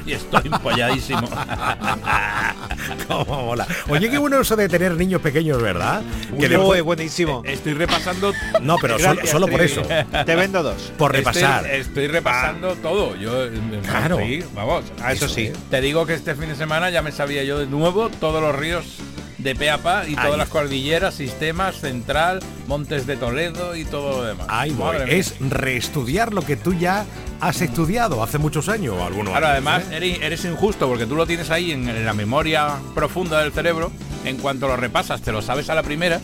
y 0.06 0.12
estoy 0.12 0.42
empolladísimo. 0.44 1.22
Cómo 3.08 3.44
mola. 3.44 3.66
Oye, 3.88 4.10
qué 4.10 4.18
bueno 4.18 4.40
eso 4.40 4.56
de 4.56 4.68
tener 4.68 4.96
niños 4.96 5.20
pequeños, 5.20 5.60
¿verdad? 5.60 6.02
Que 6.38 6.48
después 6.48 6.82
buenísimo. 6.82 7.42
Estoy 7.44 7.74
repasando. 7.74 8.32
No, 8.60 8.76
pero 8.78 8.96
solo, 9.26 9.48
por 9.48 9.60
eso. 9.60 9.82
Te 9.82 10.36
vendo 10.36 10.62
dos. 10.62 10.92
Por 10.96 11.12
repasar. 11.12 11.66
Estoy, 11.66 12.08
repasando 12.08 12.74
todo. 12.76 13.16
Yo, 13.16 13.48
claro. 13.82 14.18
vamos. 14.54 14.84
A 15.02 15.12
eso, 15.12 15.28
sí. 15.28 15.52
Te 15.70 15.80
digo 15.80 16.06
que 16.06 16.14
este 16.14 16.34
fin 16.34 16.48
de 16.48 16.56
semana 16.56 16.90
ya 16.90 17.02
me 17.02 17.12
sabía 17.12 17.44
yo 17.44 17.58
de 17.58 17.66
nuevo 17.66 18.08
todos 18.08 18.42
los 18.42 18.54
ríos 18.54 18.98
de 19.42 19.54
pe 19.54 19.70
a 19.70 19.78
pa 19.78 20.06
y 20.06 20.14
todas 20.14 20.36
las 20.36 20.48
cordilleras, 20.48 21.14
sistemas, 21.14 21.80
central, 21.80 22.40
montes 22.66 23.06
de 23.06 23.16
Toledo 23.16 23.76
y 23.76 23.84
todo 23.84 24.18
lo 24.18 24.24
demás. 24.24 24.46
Ay, 24.48 24.76
es 25.08 25.34
reestudiar 25.40 26.32
lo 26.32 26.42
que 26.42 26.56
tú 26.56 26.74
ya 26.74 27.04
has 27.40 27.60
estudiado 27.60 28.22
hace 28.22 28.38
muchos 28.38 28.68
años 28.68 28.94
o 28.96 29.04
algunos 29.04 29.32
Claro, 29.32 29.48
además 29.48 29.82
¿eh? 29.90 30.18
eres, 30.22 30.44
injusto 30.44 30.86
porque 30.88 31.06
tú 31.06 31.16
lo 31.16 31.26
tienes 31.26 31.50
ahí 31.50 31.72
en, 31.72 32.04
la 32.04 32.12
memoria 32.12 32.76
profunda 32.94 33.40
del 33.40 33.52
cerebro, 33.52 33.90
en 34.24 34.36
cuanto 34.36 34.68
lo 34.68 34.76
repasas, 34.76 35.22
te 35.22 35.32
lo 35.32 35.42
sabes 35.42 35.68
a 35.68 35.74
la 35.74 35.82
primera 35.82 36.20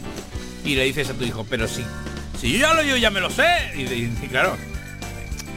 y 0.64 0.77
le 0.77 0.85
dices 0.85 1.11
a 1.11 1.14
tu 1.14 1.25
hijo, 1.25 1.45
pero 1.49 1.66
si, 1.66 1.85
si 2.41 2.53
yo 2.53 2.59
ya 2.59 2.75
lo 2.75 2.83
yo 2.83 2.97
ya 2.97 3.11
me 3.11 3.21
lo 3.21 3.31
sé. 3.31 3.47
y 3.77 4.09
claro, 4.29 4.57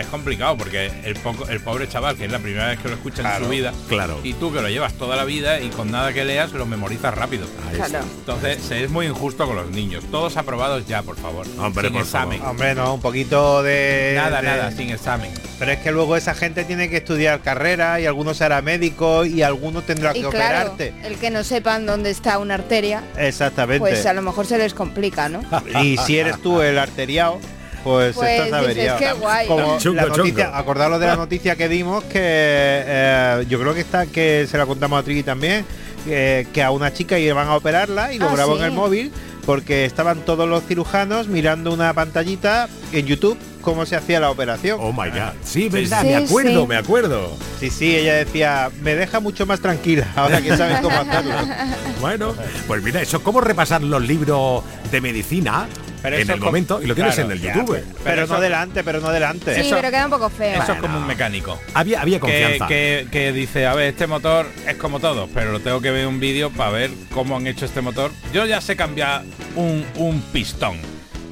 es 0.01 0.07
complicado 0.07 0.57
porque 0.57 0.91
el, 1.03 1.15
poco, 1.15 1.47
el 1.47 1.59
pobre 1.61 1.87
chaval, 1.87 2.17
que 2.17 2.25
es 2.25 2.31
la 2.31 2.39
primera 2.39 2.67
vez 2.67 2.79
que 2.79 2.89
lo 2.89 2.95
escucha 2.95 3.37
en 3.37 3.43
su 3.43 3.49
vida, 3.49 3.73
claro. 3.87 4.19
y 4.23 4.33
tú 4.33 4.51
que 4.53 4.61
lo 4.61 4.69
llevas 4.69 4.93
toda 4.93 5.15
la 5.15 5.25
vida 5.25 5.59
y 5.59 5.69
con 5.69 5.91
nada 5.91 6.13
que 6.13 6.25
leas 6.25 6.51
lo 6.51 6.65
memorizas 6.65 7.13
rápido. 7.13 7.47
Entonces 7.73 8.61
se 8.61 8.83
es 8.83 8.89
muy 8.89 9.05
injusto 9.05 9.45
con 9.45 9.55
los 9.55 9.69
niños. 9.71 10.03
Todos 10.11 10.37
aprobados 10.37 10.87
ya, 10.87 11.03
por 11.03 11.17
favor. 11.17 11.45
Hombre, 11.59 11.87
sin 11.87 11.97
examen. 11.97 12.41
Hombre, 12.41 12.75
no, 12.75 12.93
un 12.95 13.01
poquito 13.01 13.63
de... 13.63 14.13
Nada, 14.15 14.41
nada, 14.41 14.71
sin 14.71 14.89
examen. 14.89 15.31
Pero 15.59 15.71
es 15.71 15.79
que 15.79 15.91
luego 15.91 16.15
esa 16.15 16.33
gente 16.33 16.63
tiene 16.65 16.89
que 16.89 16.97
estudiar 16.97 17.41
carrera 17.41 17.99
y 17.99 18.05
algunos 18.05 18.37
será 18.37 18.61
médico 18.61 19.25
y 19.25 19.43
algunos 19.43 19.85
tendrá 19.85 20.13
que 20.13 20.25
operarte. 20.25 20.93
El 21.03 21.17
que 21.17 21.29
no 21.29 21.43
sepan 21.43 21.85
dónde 21.85 22.09
está 22.09 22.39
una 22.39 22.55
arteria. 22.55 23.03
Exactamente. 23.17 23.79
Pues 23.79 24.05
a 24.05 24.13
lo 24.13 24.21
mejor 24.21 24.45
se 24.47 24.57
les 24.57 24.73
complica, 24.73 25.29
¿no? 25.29 25.41
y 25.81 25.97
si 25.97 26.17
eres 26.17 26.41
tú 26.41 26.61
el 26.61 26.79
arteriado 26.79 27.39
pues, 27.83 28.15
pues 28.15 28.39
estás 28.39 28.53
averiado. 28.53 28.99
Qué 28.99 29.13
guay. 29.13 29.47
Como 29.47 29.77
la 29.93 30.05
noticia, 30.05 30.57
acordaros 30.57 30.99
de 30.99 31.07
la 31.07 31.15
noticia 31.15 31.55
que 31.55 31.67
dimos 31.67 32.03
que 32.05 32.19
eh, 32.21 33.45
yo 33.49 33.59
creo 33.59 33.73
que 33.73 33.81
está 33.81 34.05
que 34.05 34.47
se 34.49 34.57
la 34.57 34.65
contamos 34.65 34.99
a 34.99 35.03
Triggy 35.03 35.23
también, 35.23 35.65
que 36.05 36.63
a 36.63 36.71
una 36.71 36.93
chica 36.93 37.19
iban 37.19 37.47
a 37.47 37.55
operarla 37.55 38.13
y 38.13 38.19
lo 38.19 38.29
ah, 38.29 38.33
grabó 38.33 38.57
en 38.57 38.63
el 38.63 38.71
móvil 38.71 39.11
porque 39.45 39.85
estaban 39.85 40.19
todos 40.19 40.47
los 40.47 40.63
cirujanos 40.63 41.27
mirando 41.27 41.73
una 41.73 41.93
pantallita 41.93 42.69
en 42.91 43.05
YouTube 43.05 43.37
cómo 43.61 43.85
se 43.85 43.95
hacía 43.95 44.19
la 44.19 44.31
operación. 44.31 44.79
Oh 44.81 44.91
my 44.91 45.09
god. 45.09 45.33
Sí, 45.43 45.69
verdad, 45.69 46.03
me 46.03 46.15
acuerdo, 46.15 46.67
me 46.67 46.75
acuerdo. 46.75 47.37
Sí, 47.59 47.69
sí, 47.69 47.95
ella 47.95 48.15
decía, 48.15 48.71
me 48.81 48.95
deja 48.95 49.19
mucho 49.19 49.45
más 49.45 49.59
tranquila 49.59 50.07
ahora 50.15 50.41
que 50.41 50.55
sabes 50.57 50.79
cómo 50.79 50.97
hacerlo. 50.97 51.35
bueno, 52.01 52.35
pues 52.67 52.83
mira, 52.83 53.01
eso 53.01 53.23
cómo 53.23 53.39
repasar 53.41 53.81
los 53.83 54.01
libros 54.01 54.63
de 54.91 55.01
medicina 55.01 55.67
en 56.03 56.29
el 56.29 56.39
momento 56.39 56.81
y 56.81 56.87
lo 56.87 56.95
tienes 56.95 57.17
en 57.17 57.31
el 57.31 57.41
YouTube. 57.41 57.83
Pero, 58.03 58.27
no 58.27 58.39
delante, 58.39 58.83
pero 58.83 58.99
no 58.99 59.11
delante. 59.11 59.61
Sí, 59.61 59.69
pero 59.71 59.89
queda 59.89 60.05
un 60.05 60.11
poco 60.11 60.29
feo. 60.29 60.61
Eso 60.61 60.73
es 60.73 60.79
como 60.79 60.97
un 60.97 61.07
mecánico. 61.07 61.59
Había, 61.73 62.01
había 62.01 62.19
confianza. 62.19 62.67
Que, 62.67 63.07
que, 63.11 63.31
dice, 63.31 63.67
a 63.67 63.73
ver, 63.73 63.89
este 63.89 64.07
motor 64.07 64.47
es 64.67 64.75
como 64.75 64.99
todo, 64.99 65.27
pero 65.33 65.51
lo 65.51 65.59
tengo 65.59 65.81
que 65.81 65.91
ver 65.91 66.07
un 66.07 66.19
vídeo 66.19 66.49
para 66.49 66.71
ver 66.71 66.91
cómo 67.13 67.37
han 67.37 67.47
hecho 67.47 67.65
este 67.65 67.81
motor. 67.81 68.11
Yo 68.33 68.45
ya 68.45 68.61
sé 68.61 68.75
cambiar 68.75 69.23
un, 69.55 69.85
un 69.95 70.21
pistón 70.33 70.77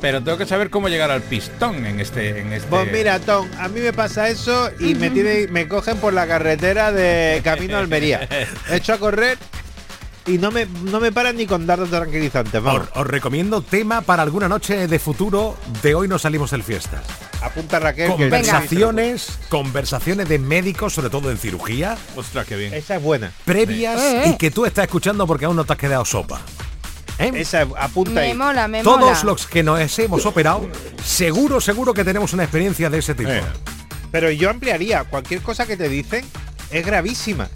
pero 0.02 0.24
tengo 0.24 0.38
que 0.38 0.46
saber 0.46 0.70
cómo 0.70 0.88
llegar 0.88 1.12
al 1.12 1.22
pistón 1.22 1.86
en 1.86 2.00
este 2.00 2.40
en 2.40 2.54
este 2.54 2.70
Pues 2.70 2.92
mira, 2.92 3.20
Tom, 3.20 3.48
a 3.60 3.68
mí 3.68 3.82
me 3.82 3.94
pasa 3.94 4.30
eso 4.30 4.70
y 4.80 4.96
me 4.96 5.10
tiene, 5.10 5.48
me 5.48 5.68
cogen 5.68 5.98
por 5.98 6.14
la 6.14 6.28
carretera 6.28 6.92
de 6.92 7.42
camino 7.44 7.76
a 7.76 7.80
Almería. 7.80 8.28
He 8.70 8.78
hecho 8.78 8.94
a 8.94 8.98
correr 8.98 9.38
y 10.30 10.38
no 10.38 10.52
me, 10.52 10.68
no 10.84 11.00
me 11.00 11.12
paran 11.12 11.36
ni 11.38 11.48
con 11.48 11.66
dardos 11.66 11.90
tranquilizantes. 11.90 12.62
Os, 12.64 12.82
os, 12.94 13.08
recomiendo 13.08 13.62
tema 13.62 14.02
para 14.02 14.22
alguna 14.22 14.48
noche 14.48 14.88
de 14.88 15.00
futuro 15.00 15.58
de 15.82 15.96
hoy 15.96 16.08
no 16.08 16.20
salimos 16.20 16.54
el 16.54 16.62
fiestas. 16.62 17.02
Apunta 17.42 17.80
Raquel. 17.80 18.12
Conversaciones, 18.12 19.40
conversaciones 19.50 20.30
de 20.30 20.38
médicos, 20.38 20.94
sobre 20.94 21.10
todo 21.10 21.32
en 21.32 21.38
cirugía. 21.38 21.98
Ostras, 22.16 22.46
qué 22.46 22.56
bien. 22.56 22.74
Esa 22.74 22.98
es 22.98 23.04
buena. 23.04 23.32
Previas 23.44 24.28
y 24.28 24.38
que 24.38 24.52
tú 24.52 24.66
estás 24.66 24.86
escuchando 24.86 25.26
porque 25.26 25.46
aún 25.46 25.56
no 25.56 25.66
te 25.66 25.74
has 25.74 25.80
quedado 25.80 26.06
sopa. 26.06 26.40
¿Eh? 27.18 27.32
Esa 27.36 27.68
apunta 27.78 28.22
me 28.22 28.34
Mola, 28.34 28.68
me 28.68 28.84
Todos 28.84 29.24
los 29.24 29.48
que 29.48 29.64
nos 29.64 30.00
hemos 30.00 30.26
operado, 30.26 30.70
seguro, 31.04 31.60
seguro 31.60 31.94
que 31.94 32.04
tenemos 32.04 32.34
una 32.34 32.44
experiencia 32.44 32.90
de 32.90 33.00
ese 33.00 33.16
tipo. 33.16 33.32
Pero 34.12 34.30
yo 34.32 34.50
ampliaría, 34.50 35.04
cualquier 35.06 35.42
cosa 35.42 35.66
que 35.66 35.76
te 35.76 35.90
dicen 35.90 36.24
es 36.72 36.86
gravísima. 36.86 37.50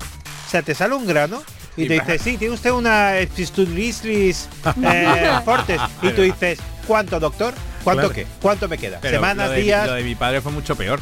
O 0.47 0.49
sea, 0.49 0.63
te 0.63 0.76
sale 0.76 0.95
un 0.95 1.07
grano 1.07 1.41
y, 1.76 1.88
te 1.88 1.93
dice, 1.95 2.19
sí, 2.19 2.38
tiene 2.38 2.53
usted 2.53 2.71
una 2.71 3.17
epistulistis 3.17 4.47
eh, 4.84 5.39
fortes. 5.43 5.82
Y 6.01 6.09
tú 6.09 6.21
dices, 6.21 6.59
¿cuánto, 6.88 7.19
doctor? 7.19 7.53
¿Cuánto 7.84 8.09
qué? 8.09 8.28
¿Cuánto 8.41 8.67
me 8.67 8.78
queda? 8.78 9.01
Semanas, 9.01 9.55
días. 9.55 9.88
Lo 9.88 9.93
de 9.93 10.03
mi 10.03 10.15
padre 10.15 10.41
fue 10.41 10.51
mucho 10.51 10.76
peor. 10.76 10.99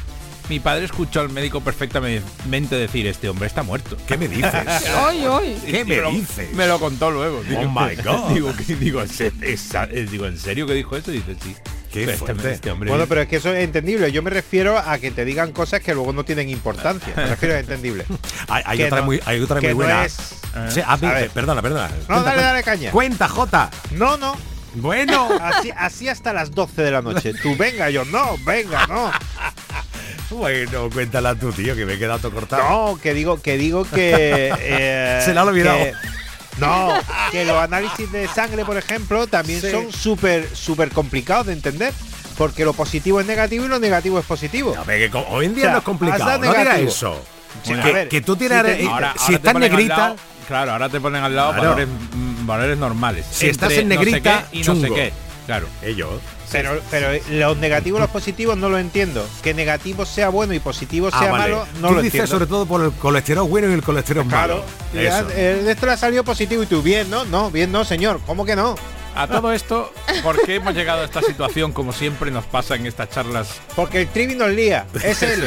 Mi 0.50 0.60
padre 0.60 0.86
escuchó 0.86 1.22
al 1.22 1.30
médico 1.30 1.62
perfectamente 1.62 2.76
decir, 2.76 3.08
este 3.08 3.30
hombre 3.30 3.48
está 3.48 3.64
muerto. 3.64 3.96
¿Qué 4.06 4.18
me 4.18 4.28
dices? 4.28 4.54
ay, 4.98 5.26
ay. 5.30 5.62
¿Qué 5.66 5.86
me, 5.86 6.02
dices? 6.12 6.54
Me 6.54 6.68
lo 6.68 6.80
contó 6.80 7.12
luego. 7.12 7.42
Oh 7.58 7.70
my 7.70 7.96
God. 7.96 8.30
digo, 8.34 8.54
digo, 8.78 9.02
digo, 9.06 10.26
¿en 10.26 10.38
serio 10.38 10.68
que 10.68 10.74
dijo 10.74 10.98
eso? 10.98 11.12
dice, 11.12 11.36
sí. 11.42 11.56
Qué 11.92 12.04
este, 12.06 12.52
este 12.52 12.72
hombre. 12.72 12.90
Bueno, 12.90 13.06
pero 13.08 13.22
es 13.22 13.28
que 13.28 13.38
eso 13.38 13.54
es 13.54 13.64
entendible. 13.64 14.12
Yo 14.12 14.24
me 14.24 14.30
refiero 14.30 14.78
a 14.78 14.98
que 14.98 15.12
te 15.12 15.26
digan 15.26 15.52
cosas 15.52 15.82
que 15.82 15.94
luego 15.94 16.14
no 16.14 16.24
tienen 16.24 16.50
importancia. 16.50 17.14
Me 17.16 17.28
refiero 17.28 17.56
a 17.56 17.60
entendible. 17.60 18.06
hay, 18.48 18.84
otra 18.84 19.02
muy, 19.02 19.22
hay 19.26 19.42
otra 19.42 19.60
muy 19.60 19.74
buena. 19.74 20.08
perdona, 21.34 21.62
perdona. 21.62 21.92
No, 22.08 22.24
dale, 22.24 22.42
dale 22.42 22.64
caña. 22.64 22.92
Cuenta, 22.92 23.28
Jota. 23.28 23.70
No, 23.92 24.18
no. 24.18 24.36
Bueno. 24.76 25.30
Así, 25.42 25.72
así 25.76 26.08
hasta 26.08 26.32
las 26.32 26.52
12 26.52 26.82
de 26.82 26.92
la 26.92 27.02
noche. 27.02 27.34
Tú 27.34 27.58
venga, 27.58 27.90
yo 27.90 28.06
no, 28.06 28.38
venga, 28.46 28.88
no. 28.88 29.12
Bueno, 30.32 30.90
cuéntala 30.90 31.36
tú, 31.36 31.52
tío, 31.52 31.76
que 31.76 31.86
me 31.86 31.96
he 31.96 32.00
quedado 32.00 32.32
cortado. 32.32 32.64
No, 32.64 33.00
que 33.02 33.14
digo, 33.14 33.42
que 33.42 33.58
digo 33.58 33.84
que. 33.84 34.54
Eh, 34.62 35.22
Se 35.26 35.34
la 35.34 35.42
ha 35.42 35.44
olvidado. 35.44 35.78
No, 36.62 36.94
que 37.32 37.46
los 37.46 37.58
análisis 37.58 38.12
de 38.12 38.28
sangre, 38.28 38.64
por 38.64 38.78
ejemplo, 38.78 39.28
también 39.28 39.62
son 39.62 39.92
súper, 39.92 40.56
súper 40.56 40.92
complicados 40.92 41.48
de 41.48 41.54
entender. 41.54 41.94
Porque 42.38 42.66
lo 42.66 42.74
positivo 42.74 43.20
es 43.20 43.28
negativo 43.28 43.66
y 43.66 43.68
lo 43.68 43.78
negativo 43.78 44.18
es 44.18 44.26
positivo. 44.26 44.74
hoy 45.30 45.46
en 45.46 45.54
día 45.54 45.72
no 45.72 45.78
es 45.80 45.84
complicado. 45.84 46.38
No 46.40 46.52
digas 46.52 46.80
eso. 46.80 47.22
que, 48.10 48.22
tú 48.22 48.36
tienes. 48.36 48.78
Si, 49.26 49.34
estás 49.34 49.54
negrita. 49.56 50.16
claro, 50.48 50.72
ahora 50.72 50.90
te 50.90 51.00
ponen 51.00 51.24
al 51.24 51.36
lado 51.36 51.52
valores, 51.52 51.88
mm, 51.88 52.46
valores, 52.48 52.78
normales. 52.78 53.26
Si 53.30 53.48
estás 53.48 53.74
en 53.74 53.90
negrita 53.90 54.48
y 54.52 54.64
no 54.64 54.76
sé 54.76 54.90
qué. 54.90 55.14
Claro. 55.46 55.68
Ellos. 55.82 56.10
Pero, 56.52 56.82
pero 56.90 57.10
los 57.30 57.58
negativos 57.58 58.00
y 58.00 58.02
los 58.02 58.10
positivos 58.10 58.58
no 58.58 58.70
lo 58.70 58.78
entiendo. 58.78 59.28
Que 59.42 59.54
negativo 59.54 60.06
sea 60.06 60.30
bueno 60.30 60.54
y 60.54 60.60
positivo 60.60 61.10
ah, 61.12 61.20
sea 61.20 61.32
malo, 61.32 61.66
no 61.80 61.90
tú 61.90 61.94
lo 61.96 62.02
dices 62.02 62.30
sobre 62.30 62.46
todo 62.46 62.66
por 62.66 62.84
el 62.84 62.92
colesterol 62.92 63.48
bueno 63.48 63.70
y 63.70 63.74
el 63.74 63.84
colesterol 63.84 64.26
malo. 64.26 64.64
Claro. 64.92 65.28
De 65.28 65.72
esto 65.72 65.86
le 65.86 65.92
ha 65.94 65.98
salido 65.98 66.24
positivo 66.24 66.64
y 66.64 66.66
tú, 66.66 66.82
bien, 66.82 67.10
¿no? 67.10 67.26
No, 67.26 67.52
bien, 67.52 67.72
no, 67.72 67.86
señor. 67.86 68.20
¿Cómo 68.26 68.46
que 68.46 68.56
no? 68.56 68.76
A 69.14 69.28
todo 69.28 69.52
esto, 69.52 69.92
¿por 70.24 70.42
qué 70.46 70.56
hemos 70.56 70.74
llegado 70.74 71.02
a 71.02 71.06
esta 71.06 71.22
situación 71.22 71.74
como 71.74 71.92
siempre 71.92 72.32
nos 72.32 72.46
pasa 72.46 72.76
en 72.76 72.86
estas 72.86 73.10
charlas? 73.10 73.60
Porque 73.76 74.02
el 74.02 74.08
trivi 74.08 74.36
nos 74.36 74.50
lía, 74.50 74.86
es 75.04 75.22
él. 75.24 75.44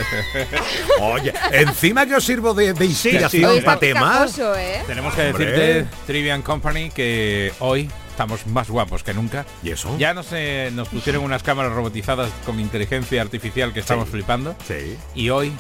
Oye, 1.00 1.32
encima 1.50 2.04
que 2.04 2.14
os 2.14 2.24
sirvo 2.24 2.52
de, 2.52 2.74
inspiración 2.84 3.62
para 3.64 3.80
temas. 3.80 4.38
¿eh? 4.38 4.82
Tenemos 4.86 5.14
que 5.14 5.22
decirte, 5.22 5.86
Trivian 6.06 6.42
Company, 6.42 6.90
que 6.90 7.52
hoy 7.60 7.88
estamos 8.14 8.46
más 8.46 8.70
guapos 8.70 9.02
que 9.02 9.12
nunca. 9.12 9.44
¿Y 9.64 9.70
eso? 9.70 9.96
Ya 9.98 10.14
nos, 10.14 10.28
nos 10.72 10.88
pusieron 10.88 11.24
unas 11.24 11.42
cámaras 11.42 11.72
robotizadas 11.72 12.30
con 12.46 12.60
inteligencia 12.60 13.20
artificial 13.20 13.72
que 13.72 13.80
estamos 13.80 14.08
flipando. 14.08 14.54
Sí. 14.66 14.96
Y 15.16 15.30
hoy 15.30 15.52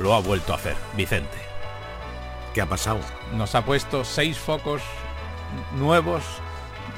lo 0.00 0.14
ha 0.14 0.20
vuelto 0.20 0.52
a 0.52 0.56
hacer 0.56 0.74
Vicente. 0.96 1.38
¿Qué 2.52 2.60
ha 2.60 2.66
pasado? 2.66 2.98
Nos 3.34 3.54
ha 3.54 3.64
puesto 3.64 4.04
seis 4.04 4.36
focos 4.36 4.82
nuevos 5.76 6.24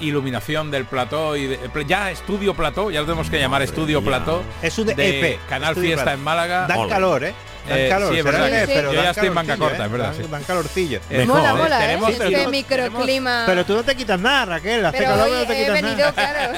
iluminación 0.01 0.70
del 0.70 0.87
plató 0.87 1.37
y 1.37 1.57
ya 1.87 2.11
estudio 2.11 2.55
plató, 2.55 2.91
ya 2.91 3.01
lo 3.01 3.07
tenemos 3.07 3.31
que 3.31 3.39
llamar 3.39 3.62
estudio 3.62 4.03
plató. 4.03 4.43
Es 4.62 4.79
un 4.79 4.87
de 4.87 4.95
EP, 5.35 5.39
Canal 5.49 5.77
Fiesta 5.77 6.14
en 6.14 6.25
Málaga. 6.25 6.66
Dan 6.66 6.89
calor, 6.89 7.25
¿eh? 7.25 7.35
Dan 7.69 7.79
Eh, 7.79 7.89
calor, 7.89 8.12
sí, 8.12 8.19
es 8.19 8.25
verdad. 8.25 8.49
que- 8.51 8.67
Sí, 8.67 8.73
pero 8.75 8.93
yo 8.93 9.03
ya 9.03 9.11
estoy 9.11 9.29
en 9.29 9.35
manga 9.35 9.57
corta, 9.57 9.83
¿eh? 9.83 9.87
es 9.87 9.93
verdad. 9.93 10.07
Dan- 10.12 10.17
sí. 10.23 10.29
Dan 10.31 10.45
calorcillo. 10.45 11.01
Eh, 11.09 11.25
mola, 11.27 11.55
mola, 11.55 11.79
¿eh? 11.79 11.87
tenemos- 11.87 12.11
Este 12.11 12.25
tenemos- 12.25 12.51
microclima. 12.51 13.43
Pero 13.47 13.65
tú 13.65 13.75
no 13.75 13.83
te 13.83 13.95
quitas 13.97 14.21
nada, 14.21 14.45
Raquel. 14.45 14.85
Hace 14.85 14.99
Pero 14.99 15.11
calor, 15.11 15.29
hoy 15.29 15.33
pero 15.33 15.43
no 15.43 15.49
te 15.49 15.57
quitas 15.57 15.83
venido, 15.83 16.12
nada. 16.12 16.12
claro. 16.12 16.53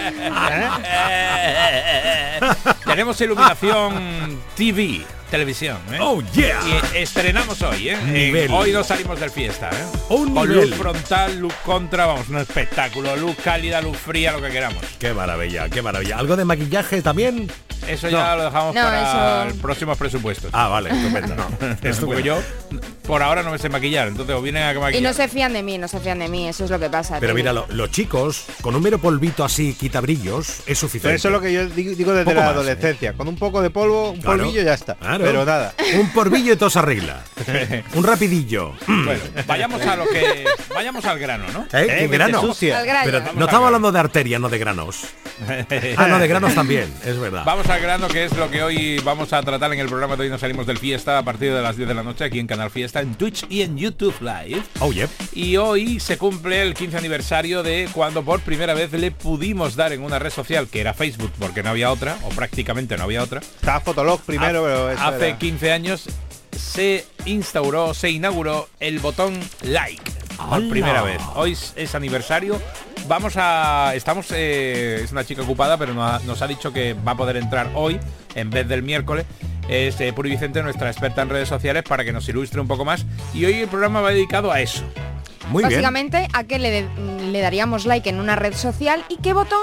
Tenemos 2.87 3.21
iluminación 3.21 4.41
TV, 4.57 5.05
televisión. 5.31 5.79
¿eh? 5.93 5.99
Oh, 6.01 6.23
yeah. 6.35 6.61
Y 6.95 6.99
estrenamos 6.99 7.61
hoy, 7.63 7.91
¿eh? 7.91 7.97
Nivel. 8.05 8.51
Eh, 8.51 8.55
hoy 8.55 8.73
no 8.73 8.83
salimos 8.85 9.19
del 9.21 9.31
fiesta, 9.31 9.71
¿eh? 9.71 9.85
Un 10.11 10.35
Con 10.35 10.49
nivel. 10.49 10.71
luz 10.71 10.79
frontal, 10.79 11.39
luz 11.39 11.55
contra, 11.65 12.07
vamos, 12.07 12.29
un 12.29 12.39
espectáculo. 12.39 13.17
Luz 13.17 13.37
cálida, 13.43 13.81
luz 13.81 13.97
fría, 13.97 14.33
lo 14.33 14.41
que 14.43 14.51
queramos. 14.51 14.83
Qué 14.99 15.13
maravilla, 15.13 15.69
qué 15.69 15.83
maravilla. 15.83 16.19
¿Algo 16.19 16.37
de 16.37 16.45
maquillaje 16.45 17.03
también? 17.03 17.51
Eso 17.87 18.09
ya 18.09 18.35
lo 18.35 18.45
dejamos 18.45 18.75
No, 18.75 18.81
para 18.83 19.43
eso- 19.45 19.55
el 19.55 19.61
próximos 19.61 19.97
presupuestos. 19.99 20.51
Ah, 20.53 20.69
vale, 20.69 20.91
estupendo. 20.91 21.37
Porque 22.07 22.23
yo 22.23 22.39
por 23.07 23.23
ahora 23.23 23.43
no 23.45 23.51
me 23.53 23.59
sé 23.59 23.69
maquillar, 23.69 24.09
entonces 24.09 24.35
o 24.35 24.43
vienen 24.43 24.65
a 24.65 24.73
que 24.73 24.79
Y 24.79 24.81
maquillar. 24.81 25.03
no 25.05 25.13
se 25.13 25.29
fían 25.29 25.53
de 25.53 25.63
mí, 25.63 25.79
no 25.79 25.87
se 25.87 26.01
fían 26.01 26.19
de 26.19 26.29
mí, 26.29 26.49
eso 26.49 26.65
es 26.65 26.71
lo 26.71 26.81
que 26.81 26.89
pasa. 26.91 27.19
Pero 27.21 27.33
tío. 27.35 27.43
mira, 27.43 27.53
lo- 27.53 27.67
los 27.69 27.91
chicos, 27.91 28.45
con 28.63 28.75
un 28.75 28.83
mero 28.83 28.99
polvito 28.99 29.45
así, 29.45 29.75
quita 29.75 30.01
brillos, 30.01 30.63
es 30.67 30.79
suficiente. 30.79 31.03
Pero 31.09 31.17
eso 31.17 31.29
es 31.29 31.33
lo 31.33 31.41
que 31.41 31.53
yo 31.53 31.67
digo, 31.69 32.13
desde 32.13 32.25
Poco 32.25 32.35
la 32.35 32.47
más, 32.47 32.55
adolescencia. 32.55 33.13
Con 33.13 33.29
un 33.29 33.37
poco 33.37 33.63
de 33.63 33.71
polvo, 33.71 34.11
un 34.13 34.21
Claro, 34.21 34.39
polvillo 34.39 34.63
ya 34.63 34.75
está. 34.75 34.97
Claro. 35.19 35.33
Pero 35.33 35.45
nada. 35.45 35.75
Un 35.99 36.11
polvillo 36.13 36.53
y 36.53 36.57
todo 36.57 36.71
se 36.71 36.79
arregla. 36.79 37.23
un 37.95 38.05
rapidillo. 38.05 38.73
Bueno, 38.87 39.21
vayamos 39.47 39.83
a 39.83 39.97
lo 39.97 40.07
que 40.09 40.45
vayamos 40.75 41.05
al 41.05 41.19
grano, 41.19 41.45
¿no? 41.53 41.63
¿Eh? 41.79 41.87
¿Qué 42.01 42.09
grano? 42.09 42.41
sucia. 42.41 42.79
Al 42.79 42.87
grano. 42.87 43.05
Pero 43.05 43.21
no 43.35 43.45
estamos 43.47 43.67
hablando 43.67 43.93
de 43.93 43.99
arteria, 43.99 44.39
no 44.39 44.49
de 44.49 44.59
granos. 44.59 45.03
Ah, 45.97 46.07
no, 46.09 46.19
de 46.19 46.29
granos 46.29 46.55
también, 46.55 46.93
es 47.05 47.19
verdad. 47.19 47.43
Vamos 47.45 47.69
al 47.69 47.81
grano, 47.81 48.09
que 48.09 48.25
es 48.25 48.37
lo 48.37 48.51
que 48.51 48.63
hoy 48.63 48.99
vamos 49.01 49.33
a 49.33 49.43
tratar 49.43 49.73
en 49.73 49.81
el 49.81 49.87
programa 49.89 50.17
de 50.17 50.23
hoy. 50.25 50.31
Nos 50.31 50.41
salimos 50.41 50.67
del 50.67 50.79
fiesta 50.79 51.19
a 51.19 51.23
partir 51.23 51.53
de 51.53 51.61
las 51.63 51.77
10 51.77 51.89
de 51.89 51.95
la 51.95 52.03
noche 52.03 52.25
aquí 52.25 52.39
en 52.39 52.47
Canal 52.47 52.71
Fiesta, 52.71 53.01
en 53.01 53.15
Twitch 53.15 53.45
y 53.51 53.63
en 53.63 53.77
YouTube 53.77 54.15
Live. 54.21 54.63
Oh, 54.81 54.93
yep. 54.93 55.11
Y 55.33 55.57
hoy 55.59 56.01
se 56.01 56.17
cumple 56.19 56.63
el 56.63 56.75
15 56.75 56.97
aniversario 56.97 57.63
de 57.63 57.89
cuando 57.93 58.23
por 58.25 58.41
primera 58.41 58.73
vez 58.75 58.93
le 58.93 59.11
pudimos 59.11 59.77
dar 59.77 59.93
en 59.93 60.03
una 60.03 60.19
red 60.19 60.31
social 60.31 60.69
que 60.69 60.81
era 60.81 60.95
Facebook, 60.95 61.31
porque 61.39 61.63
no 61.63 61.71
había 61.71 61.91
otra, 61.91 62.17
o 62.23 62.29
prácticamente 62.31 62.97
no 62.97 63.05
había 63.05 63.23
otra. 63.23 63.41
Estaba 63.41 63.81
Fotolog 63.81 64.21
primero, 64.23 64.65
Ha- 64.65 64.69
pero 64.69 64.91
hace 65.09 65.29
era. 65.29 65.39
15 65.39 65.73
años 65.73 66.09
se 66.57 67.05
instauró, 67.25 67.95
se 67.95 68.11
inauguró 68.11 68.69
el 68.81 68.99
botón 68.99 69.39
like 69.63 70.03
por 70.37 70.55
¡Hala! 70.59 70.69
primera 70.71 71.03
vez. 71.03 71.21
Hoy 71.35 71.53
es, 71.53 71.73
es 71.77 71.95
aniversario. 71.95 72.61
Vamos 73.09 73.35
a. 73.37 73.93
Estamos. 73.95 74.27
eh, 74.33 75.01
es 75.05 75.13
una 75.13 75.25
chica 75.25 75.43
ocupada, 75.43 75.77
pero 75.79 75.95
nos 75.95 76.11
ha, 76.23 76.25
nos 76.27 76.43
ha 76.43 76.47
dicho 76.47 76.73
que 76.73 76.95
va 76.95 77.13
a 77.13 77.17
poder 77.17 77.37
entrar 77.37 77.71
hoy 77.75 77.99
en 78.35 78.51
vez 78.51 78.67
del 78.69 78.83
miércoles. 78.83 79.25
Es 79.69 80.01
eh, 80.01 80.13
Puri 80.13 80.31
Vicente, 80.31 80.63
nuestra 80.63 80.91
experta 80.91 81.23
en 81.23 81.29
redes 81.29 81.49
sociales, 81.49 81.83
para 81.85 82.05
que 82.05 82.13
nos 82.13 82.29
ilustre 82.29 82.61
un 82.61 82.69
poco 82.69 82.85
más. 82.85 83.05
Y 83.35 83.45
hoy 83.45 83.55
el 83.55 83.69
programa 83.69 84.01
va 84.01 84.11
dedicado 84.11 84.51
a 84.53 84.61
eso. 84.61 84.83
Muy 85.49 85.63
bien. 85.63 85.73
Básicamente, 85.75 86.29
¿a 86.33 86.45
qué 86.45 86.59
le, 86.59 86.71
de- 86.71 86.89
le 87.31 87.41
daríamos 87.41 87.87
like 87.87 88.09
en 88.09 88.19
una 88.21 88.35
red 88.37 88.55
social 88.55 89.05
y 89.09 89.17
qué 89.19 89.33
botón 89.33 89.61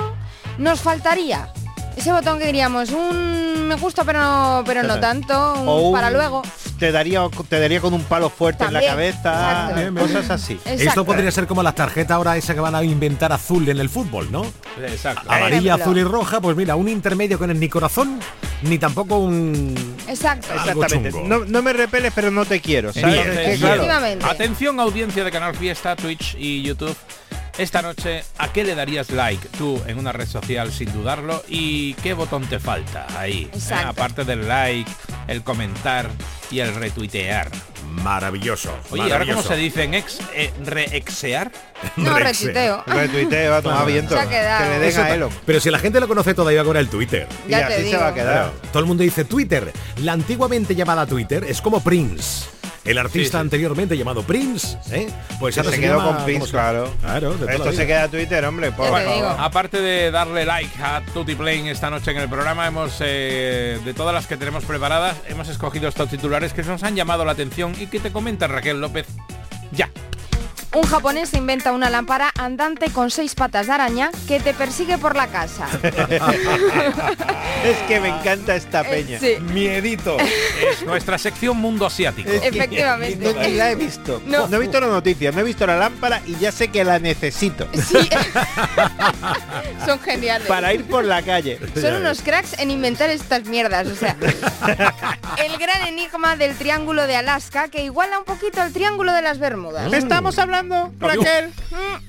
nos 0.58 0.82
faltaría? 0.82 1.52
Ese 1.96 2.12
botón 2.12 2.40
que 2.40 2.46
diríamos, 2.48 2.90
un 2.90 3.68
me 3.68 3.76
gusta 3.76 4.04
pero 4.04 4.20
no, 4.20 4.64
pero 4.66 4.84
no 4.84 5.00
tanto, 5.00 5.54
un 5.54 5.68
O 5.68 5.76
un- 5.90 5.94
para 5.94 6.10
luego. 6.10 6.42
Te 6.80 6.92
daría, 6.92 7.22
te 7.48 7.60
daría 7.60 7.80
con 7.80 7.94
un 7.94 8.04
palo 8.04 8.30
fuerte 8.30 8.66
en 8.66 8.74
la 8.74 8.82
cabeza. 8.82 9.70
exacto. 9.72 10.02
cosas 10.02 10.30
así. 10.32 10.54
Esto 10.66 10.70
Exacto. 10.72 11.06
podría 11.06 11.32
ser 11.32 11.48
como 11.48 11.64
las 11.64 11.76
tarjetas 11.76 12.16
ahora 12.16 12.36
esa 12.36 12.54
que 12.54 12.60
van 12.60 12.76
a 12.76 12.84
inventar 12.84 13.32
azul 13.32 13.68
en 13.70 13.80
el 13.80 13.90
fútbol, 13.90 14.30
¿no? 14.32 14.46
Exacto. 14.82 15.32
Amarilla, 15.32 15.76
azul 15.76 15.98
y 15.98 16.04
roja, 16.04 16.42
pues 16.42 16.58
mira, 16.58 16.76
un 16.76 16.90
intermedio 16.90 17.38
con 17.40 17.50
el 17.52 17.60
ni 17.60 17.70
corazón, 17.70 18.20
ni 18.64 18.78
tampoco 18.80 19.20
un... 19.20 19.74
Exacto. 20.08 20.48
Algo 20.52 20.84
Exactamente. 20.84 21.24
No, 21.24 21.46
no 21.46 21.62
me 21.62 21.72
repeles, 21.74 22.12
pero 22.14 22.32
no 22.32 22.44
te 22.44 22.60
quiero. 22.60 22.92
¿sabes? 22.92 23.16
Entonces, 23.18 23.38
Es 23.48 23.52
que, 23.54 23.58
claro, 23.60 23.74
Efectivamente. 23.76 24.26
Atención 24.26 24.80
audiencia 24.80 25.24
de 25.24 25.32
Canal 25.32 25.56
Fiesta, 25.56 25.96
Twitch 25.96 26.36
y 26.38 26.64
YouTube. 26.64 26.96
Esta 27.58 27.84
noche, 27.84 28.24
¿a 28.40 28.52
qué 28.52 28.64
le 28.64 28.74
darías 28.74 29.12
like 29.12 29.48
tú 29.58 29.80
en 29.86 30.00
una 30.00 30.12
red 30.12 30.28
social 30.28 30.72
sin 30.72 30.92
dudarlo? 30.92 31.44
¿Y 31.48 31.94
qué 31.96 32.14
botón 32.14 32.48
te 32.48 32.60
falta 32.60 33.06
ahí? 33.18 33.48
Eh, 33.54 33.74
aparte 33.86 34.24
del 34.24 34.48
like, 34.48 34.90
el 35.28 35.44
comentar 35.44 36.10
y 36.50 36.60
el 36.62 36.74
retuitear. 36.74 37.52
Maravilloso. 37.92 38.76
Oye, 38.90 39.08
¿y 39.08 39.12
ahora 39.12 39.26
cómo 39.28 39.44
se 39.44 39.56
dice 39.56 39.84
en 39.84 39.94
ex? 39.94 40.18
Eh, 40.34 40.52
¿Reexear? 40.66 41.52
No, 41.96 42.18
retuiteo. 42.18 42.84
retuiteo 42.88 43.54
a 43.56 43.62
tomar 43.62 43.86
viento. 43.86 44.16
Se 44.18 44.22
ha 44.22 44.28
quedado. 44.30 44.64
Que 44.64 44.70
le 44.72 44.80
den 44.80 44.90
Eso 44.90 45.02
a 45.04 45.08
ta- 45.08 45.14
Elon. 45.14 45.30
Pero 45.46 45.60
si 45.60 45.70
la 45.70 45.78
gente 45.78 46.00
lo 46.00 46.08
conoce 46.08 46.34
todavía 46.34 46.64
con 46.64 46.76
el 46.76 46.90
Twitter. 46.90 47.28
Y 47.48 47.52
Ya 47.52 47.68
te 47.68 47.76
así 47.76 47.84
se 47.84 47.90
digo. 47.90 48.00
va 48.00 48.08
a 48.08 48.14
quedar. 48.16 48.34
Claro, 48.34 48.54
todo 48.72 48.80
el 48.80 48.86
mundo 48.88 49.04
dice 49.04 49.26
Twitter. 49.26 49.72
La 49.98 50.14
antiguamente 50.14 50.74
llamada 50.74 51.06
Twitter 51.06 51.44
es 51.44 51.62
como 51.62 51.84
Prince. 51.84 52.46
El 52.86 52.98
artista 52.98 53.24
Sí, 53.24 53.32
sí. 53.32 53.38
anteriormente 53.38 53.98
llamado 53.98 54.24
Prince, 54.24 54.78
¿eh? 54.92 55.08
Pues 55.40 55.58
ahora 55.58 55.72
se, 55.72 55.80
quedó 55.80 55.98
llama- 56.00 56.16
con 56.18 56.26
Prince, 56.26 56.40
¿cómo 56.40 56.46
se- 56.48 56.52
claro. 56.52 56.94
Claro, 57.02 57.34
de 57.36 57.54
Esto 57.56 57.72
se 57.72 57.88
queda 57.88 58.04
a 58.04 58.08
Twitter, 58.10 58.44
hombre. 58.44 58.72
Por 58.74 58.90
favor. 58.90 59.36
Aparte 59.40 59.80
de 59.80 60.12
darle 60.12 60.46
like 60.46 60.84
a 60.84 61.02
Tutti 61.14 61.34
Plane 61.36 61.72
esta 61.72 61.90
noche 61.90 62.12
en 62.12 62.18
el 62.18 62.28
programa, 62.28 62.68
hemos 62.68 62.98
eh, 63.00 63.80
de 63.86 63.94
todas 63.94 64.14
las 64.14 64.28
que 64.28 64.36
tenemos 64.36 64.66
preparadas, 64.66 65.16
hemos 65.30 65.48
escogido 65.48 65.88
estos 65.88 66.10
titulares 66.10 66.52
que 66.54 66.64
nos 66.64 66.84
han 66.84 66.96
llamado 66.96 67.24
la 67.24 67.32
atención 67.32 67.74
y 67.80 67.88
que 67.88 68.00
te 68.02 68.12
comenta 68.12 68.48
Raquel 68.48 68.82
López. 68.82 69.08
Ya. 69.72 69.90
Un 70.74 70.84
japonés 70.84 71.34
inventa 71.36 71.72
una 71.72 71.90
lámpara 71.92 72.32
andante 72.38 72.90
con 72.90 73.12
seis 73.12 73.36
patas 73.36 73.68
de 73.68 73.74
araña 73.74 74.10
que 74.28 74.40
te 74.40 74.54
persigue 74.56 74.98
por 74.98 75.16
la 75.16 75.28
casa. 75.28 75.68
Es 77.64 77.78
que 77.88 78.02
me 78.02 78.10
encanta 78.10 78.56
esta 78.56 78.84
peña. 78.84 79.20
Sí. 79.20 79.38
Miedito. 79.40 80.18
Es 80.20 80.84
nuestra 80.86 81.18
sección 81.18 81.56
Mundo 81.58 81.86
Asiático. 81.86 82.30
Es 82.30 82.42
que 82.42 82.48
Efectivamente. 82.50 83.34
Ni 83.40 83.54
la 83.56 83.72
he 83.72 83.76
visto. 83.76 84.22
No. 84.26 84.48
No. 84.50 84.58
he 84.58 84.60
visto 84.60 84.82
la 84.82 84.88
noticia, 84.88 85.32
no 85.32 85.40
he 85.40 85.44
visto 85.44 85.66
la 85.66 85.78
lámpara 85.78 86.22
y 86.28 86.36
ya 86.38 86.52
sé 86.52 86.68
que 86.68 86.84
la 86.84 87.00
necesito 87.00 87.68
Sí. 87.74 88.10
Son 89.86 90.00
geniales. 90.02 90.48
para 90.48 90.74
ir 90.74 90.84
por 90.86 91.06
la 91.06 91.22
calle. 91.22 91.58
Son 91.80 91.94
unos 91.96 92.22
cracks 92.22 92.60
en 92.60 92.70
inventar 92.72 93.10
estas 93.10 93.46
mierdas, 93.46 93.88
o 93.88 93.96
sea. 93.96 94.18
El 95.38 95.58
gran 95.58 95.88
enigma 95.88 96.36
del 96.36 96.56
triángulo 96.56 97.08
de 97.08 97.16
Alaska 97.16 97.70
que 97.70 97.84
iguala 97.84 98.20
un 98.20 98.26
poquito 98.26 98.62
el 98.62 98.72
triángulo 98.74 99.14
de 99.14 99.22
las 99.22 99.40
Bermudas. 99.40 99.92
Estamos 99.94 100.38
hablando, 100.38 100.63
Raquel, 101.00 101.52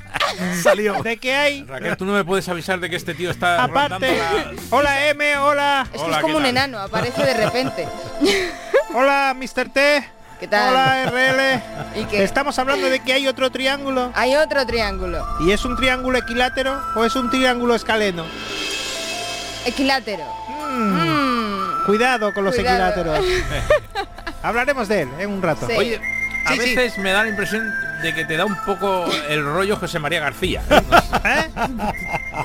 Salió. 0.62 1.02
de 1.02 1.16
que 1.16 1.34
hay 1.34 1.64
Raquel, 1.64 1.96
tú 1.96 2.04
no 2.04 2.12
me 2.12 2.24
puedes 2.24 2.48
avisar 2.48 2.78
de 2.80 2.88
que 2.90 2.96
este 2.96 3.14
tío 3.14 3.30
está 3.30 3.62
aparte. 3.62 4.16
la- 4.18 4.52
Hola 4.70 5.08
M, 5.08 5.36
hola. 5.38 5.86
Es 5.92 6.00
que 6.00 6.06
Hola, 6.06 6.16
es 6.16 6.22
como 6.22 6.34
¿qué 6.34 6.36
un 6.38 6.42
tal? 6.42 6.50
enano, 6.50 6.78
aparece 6.78 7.22
de 7.24 7.34
repente. 7.34 7.88
Hola, 8.94 9.34
Mr. 9.36 9.68
T. 9.72 10.08
¿Qué 10.40 10.48
tal? 10.48 10.70
Hola, 10.70 11.06
RL. 11.10 12.00
¿Y 12.00 12.04
qué? 12.06 12.22
Estamos 12.24 12.58
hablando 12.58 12.88
de 12.88 13.00
que 13.00 13.12
hay 13.12 13.26
otro 13.26 13.50
triángulo. 13.50 14.12
Hay 14.14 14.34
otro 14.36 14.64
triángulo. 14.66 15.26
¿Y 15.40 15.52
es 15.52 15.64
un 15.64 15.76
triángulo 15.76 16.18
equilátero 16.18 16.80
o 16.96 17.04
es 17.04 17.14
un 17.16 17.30
triángulo 17.30 17.74
escaleno? 17.74 18.24
Equilátero. 19.64 20.24
Mm. 20.70 21.84
Cuidado 21.86 22.32
con 22.34 22.44
los 22.44 22.54
Cuidado. 22.54 22.90
equiláteros. 22.90 23.24
Hablaremos 24.42 24.88
de 24.88 25.02
él 25.02 25.08
en 25.18 25.30
un 25.30 25.40
rato. 25.42 25.66
Sí. 25.66 25.72
Oye, 25.76 26.00
a 26.46 26.52
Sí, 26.52 26.60
sí. 26.60 26.74
veces 26.76 26.98
me 26.98 27.12
da 27.12 27.22
la 27.22 27.30
impresión 27.30 27.72
de 28.04 28.14
que 28.14 28.24
te 28.26 28.36
da 28.36 28.44
un 28.44 28.54
poco 28.66 29.06
el 29.28 29.42
rollo 29.44 29.76
José 29.76 29.98
María 29.98 30.20
García. 30.20 30.62
¿eh? 30.70 30.80
No 30.90 31.00
sé. 31.00 31.16
¿Eh? 31.24 31.50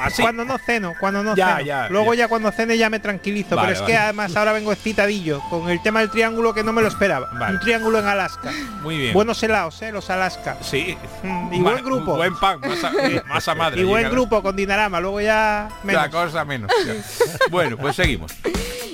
Así. 0.02 0.22
Cuando 0.22 0.46
no 0.46 0.58
ceno, 0.58 0.94
cuando 1.00 1.22
no 1.24 1.36
Ya, 1.36 1.58
ceno. 1.58 1.62
ya, 1.68 1.90
Luego 1.90 2.14
ya. 2.14 2.20
ya. 2.24 2.28
cuando 2.30 2.52
cene 2.52 2.78
ya 2.78 2.90
me 2.90 3.00
tranquilizo. 3.00 3.56
Vale, 3.56 3.68
pero 3.68 3.74
es 3.76 3.82
vale. 3.82 3.94
que 3.94 3.98
además 3.98 4.36
ahora 4.36 4.54
vengo 4.54 4.72
excitadillo 4.72 5.42
con 5.50 5.70
el 5.70 5.82
tema 5.82 6.00
del 6.00 6.10
triángulo 6.10 6.54
que 6.54 6.64
no 6.64 6.72
me 6.72 6.82
lo 6.82 6.88
esperaba. 6.88 7.30
Vale. 7.34 7.56
Un 7.56 7.60
triángulo 7.60 8.00
en 8.00 8.08
Alaska. 8.08 8.52
Muy 8.82 8.98
bien. 8.98 9.14
Buenos 9.14 9.42
helados, 9.44 9.82
eh, 9.82 9.92
los 9.92 10.10
Alaska. 10.10 10.58
Sí. 10.62 10.98
Mm, 11.24 11.54
y 11.54 11.60
Ma- 11.60 11.72
buen 11.72 11.84
grupo. 11.84 12.16
Buen 12.16 12.36
pan, 12.40 12.60
masa, 12.62 12.92
masa 13.28 13.54
madre. 13.56 13.82
y 13.82 13.84
buen 13.84 14.10
grupo 14.10 14.42
con 14.42 14.56
Dinarama. 14.56 15.00
Luego 15.02 15.20
ya 15.22 15.68
menos. 15.84 16.02
La 16.04 16.10
cosa 16.10 16.46
menos. 16.46 16.72
ya. 16.86 16.94
bueno, 17.52 17.76
pues 17.78 17.96
seguimos. 17.98 18.32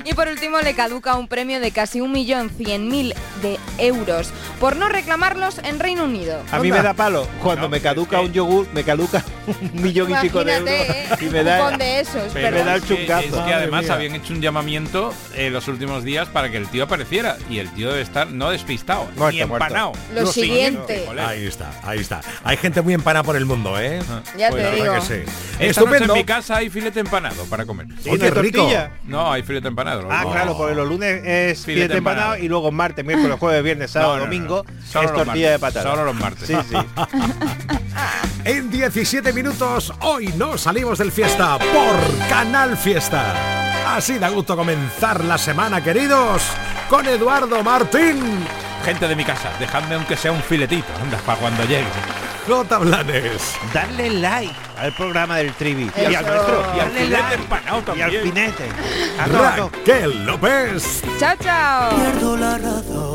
Y 0.07 0.13
por 0.13 0.27
último 0.27 0.59
le 0.59 0.75
caduca 0.75 1.15
un 1.15 1.27
premio 1.27 1.59
de 1.59 1.71
casi 1.71 1.99
un 1.99 2.11
millón 2.11 2.51
cien 2.51 2.89
mil 2.89 3.15
de 3.41 3.59
euros 3.79 4.31
por 4.59 4.75
no 4.75 4.87
reclamarlos 4.87 5.57
en 5.63 5.79
Reino 5.79 6.03
Unido. 6.03 6.43
A 6.55 6.59
mí 6.59 6.71
me 6.71 6.81
da 6.81 6.93
palo. 6.93 7.27
Cuando 7.41 7.63
No, 7.63 7.69
me 7.69 7.81
caduca 7.81 8.17
es 8.17 8.21
que- 8.21 8.27
un 8.27 8.33
yogur, 8.33 8.67
me 8.73 8.83
caduca 8.83 9.23
un 9.47 9.81
millón 9.81 10.11
y 10.11 10.15
pico 10.15 10.43
de 10.43 10.55
euros. 10.55 10.69
Imagínate, 10.71 11.23
Y 11.23 11.27
¿eh? 11.27 11.29
me 11.31 11.43
da, 11.43 11.57
cupón 11.59 11.77
de 11.79 11.99
esos, 11.99 12.23
Pero 12.33 12.51
me 12.57 12.63
da 12.63 12.75
el 12.75 12.81
es 12.81 12.87
que, 12.87 12.95
chungazo. 12.97 13.25
es 13.25 13.31
que 13.31 13.37
Madre 13.39 13.53
además 13.53 13.83
mía. 13.85 13.93
habían 13.93 14.15
hecho 14.15 14.33
un 14.33 14.41
llamamiento 14.41 15.13
en 15.35 15.53
los 15.53 15.67
últimos 15.67 16.03
días 16.03 16.27
para 16.29 16.49
que 16.51 16.57
el 16.57 16.67
tío 16.67 16.83
apareciera 16.85 17.37
y 17.49 17.59
el 17.59 17.69
tío 17.71 17.89
debe 17.89 18.01
estar 18.01 18.27
no 18.27 18.49
despistado 18.49 19.05
Muerto, 19.15 19.31
ni 19.31 19.41
empanado. 19.41 19.91
Lo 20.13 20.25
siguiente. 20.25 21.07
Ahí 21.19 21.45
está, 21.45 21.71
ahí 21.83 21.99
está. 21.99 22.21
Hay 22.43 22.57
gente 22.57 22.81
muy 22.81 22.93
empanada 22.93 23.23
por 23.23 23.35
el 23.35 23.45
mundo, 23.45 23.79
¿eh? 23.79 23.99
Ya 24.37 24.49
Pues 24.49 24.63
te 24.63 24.69
la 24.69 24.75
digo. 24.75 24.91
verdad 24.93 25.07
que 25.07 25.15
sí. 25.25 25.31
Esta 25.59 25.59
noche 25.59 25.67
Estupendo. 25.69 26.13
en 26.13 26.19
mi 26.19 26.23
casa 26.25 26.57
hay 26.57 26.69
filete 26.69 26.99
empanado 26.99 27.43
para 27.45 27.65
comer. 27.65 27.87
Sí, 28.01 28.09
¿no 28.09 28.13
hay 28.13 28.19
qué 28.19 28.31
rico. 28.31 28.57
tortilla? 28.59 28.91
No, 29.05 29.31
hay 29.31 29.43
filete 29.43 29.67
empanado. 29.67 30.07
Ah, 30.11 30.23
No. 30.23 30.31
claro, 30.31 30.57
porque 30.57 30.75
los 30.75 30.87
lunes 30.87 31.21
es 31.25 31.63
Filete 31.65 31.81
filete 31.85 31.97
empanado 31.97 32.21
empanado. 32.33 32.45
y 32.45 32.47
luego 32.49 32.71
martes, 32.71 33.05
miércoles, 33.05 33.37
jueves, 33.39 33.63
viernes, 33.63 33.91
sábado, 33.91 34.11
No, 34.13 34.17
no, 34.17 34.25
no. 34.25 34.31
domingo 34.31 34.65
es 34.67 35.13
tortilla 35.13 35.51
de 35.51 35.59
patata. 35.59 35.89
Solo 35.89 36.05
los 36.05 36.15
martes. 36.15 36.44
En 38.43 38.69
17 38.69 39.33
minutos, 39.33 39.91
hoy 40.01 40.27
no 40.37 40.57
salimos 40.57 40.99
del 40.99 41.11
fiesta 41.11 41.57
por 41.57 42.27
Canal 42.29 42.77
Fiesta. 42.77 43.95
Así 43.95 44.19
da 44.19 44.29
gusto 44.29 44.55
comenzar 44.55 45.23
la 45.23 45.39
semana, 45.39 45.83
queridos, 45.83 46.43
con 46.87 47.07
Eduardo 47.07 47.63
Martín. 47.63 48.45
Gente 48.83 49.07
de 49.07 49.15
mi 49.15 49.23
casa, 49.25 49.49
dejadme 49.59 49.95
aunque 49.95 50.15
sea 50.15 50.31
un 50.31 50.43
filetito, 50.43 50.85
anda, 51.01 51.17
para 51.25 51.39
cuando 51.39 51.63
llegue. 51.63 51.87
J. 52.47 52.77
Blanes. 52.77 53.55
Darle 53.73 54.11
like 54.11 54.53
al 54.77 54.93
programa 54.93 55.37
del 55.37 55.51
Trivi. 55.53 55.89
Y, 55.97 56.13
al 56.13 56.25
nuestro. 56.27 56.63
Y 56.75 56.79
al 56.79 57.97
Y 57.97 58.01
al 58.01 58.11
pinete. 58.21 58.69
Raquel 59.17 60.25
López. 60.25 61.01
Chao, 61.19 61.35
chao. 61.41 61.95
Pierdo 61.95 62.37
la 62.37 62.57
razón 62.59 63.14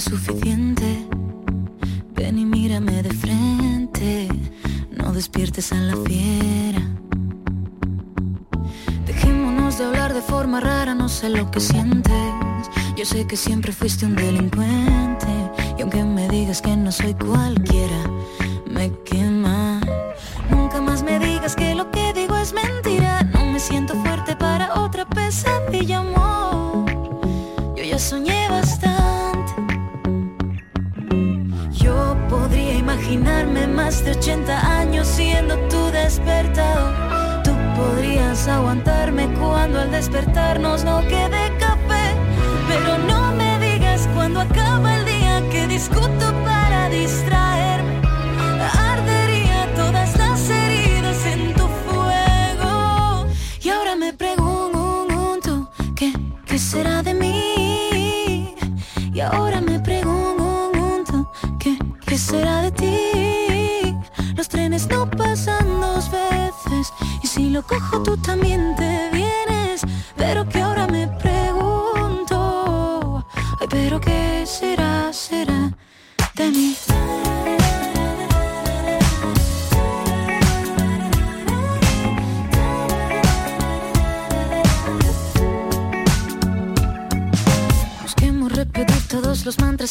suficiente. 0.00 0.49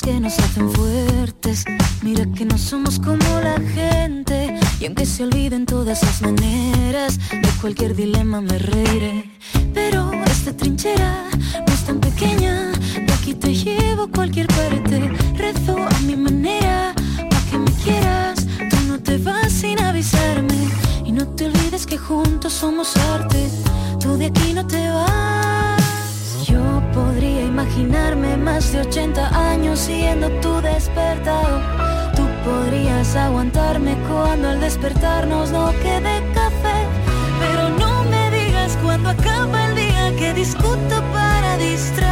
Que 0.09 0.19
nos 0.19 0.39
hacen 0.39 0.71
fuertes. 0.71 1.65
Mira 2.01 2.25
que 2.35 2.43
no 2.43 2.57
somos 2.57 2.99
como 2.99 3.27
la 3.43 3.57
gente. 3.75 4.59
Y 4.79 4.85
aunque 4.85 5.05
se 5.05 5.23
olviden 5.23 5.65
todas 5.67 6.01
las 6.01 6.21
maneras, 6.21 7.19
de 7.29 7.49
cualquier 7.61 7.95
dilema 7.95 8.41
me 8.41 8.57
reiré. 8.57 9.29
Pero 9.73 10.11
esta 10.25 10.51
trinchera 10.53 11.25
no 11.65 11.73
es 11.73 11.85
tan 11.85 11.99
pequeña. 11.99 12.71
De 13.05 13.13
aquí 13.13 13.35
te 13.35 13.53
llevo 13.53 14.03
a 14.03 14.11
cualquier 14.11 14.47
parte. 14.47 14.97
Rezo 15.35 15.77
a 15.77 15.99
mi 16.07 16.15
manera, 16.15 16.93
pa' 17.29 17.43
que 17.51 17.57
me 17.59 17.71
quieras. 17.83 18.47
Tú 18.71 18.77
no 18.87 18.97
te 18.99 19.17
vas 19.17 19.51
sin 19.51 19.79
avisarme. 19.79 20.59
Y 21.05 21.11
no 21.11 21.27
te 21.35 21.45
olvides 21.45 21.85
que 21.85 21.97
juntos 21.99 22.53
somos 22.53 22.97
arte. 23.13 23.47
Tú 23.99 24.17
de 24.17 24.25
aquí 24.27 24.53
no 24.53 24.65
te 24.65 24.89
vas. 24.89 25.78
Podría 27.19 27.41
imaginarme 27.41 28.37
más 28.37 28.71
de 28.71 28.79
80 28.79 29.51
años 29.51 29.77
siendo 29.77 30.29
tu 30.39 30.61
despertador. 30.61 31.61
Tú 32.15 32.25
podrías 32.45 33.13
aguantarme 33.13 33.97
cuando 34.07 34.47
al 34.47 34.61
despertarnos 34.61 35.51
no 35.51 35.69
quede 35.83 36.23
café. 36.33 36.87
Pero 37.41 37.71
no 37.77 38.05
me 38.05 38.31
digas 38.31 38.77
cuando 38.81 39.09
acaba 39.09 39.65
el 39.65 39.75
día 39.75 40.15
que 40.17 40.33
discuto 40.33 41.03
para 41.11 41.57
distraerme. 41.57 42.08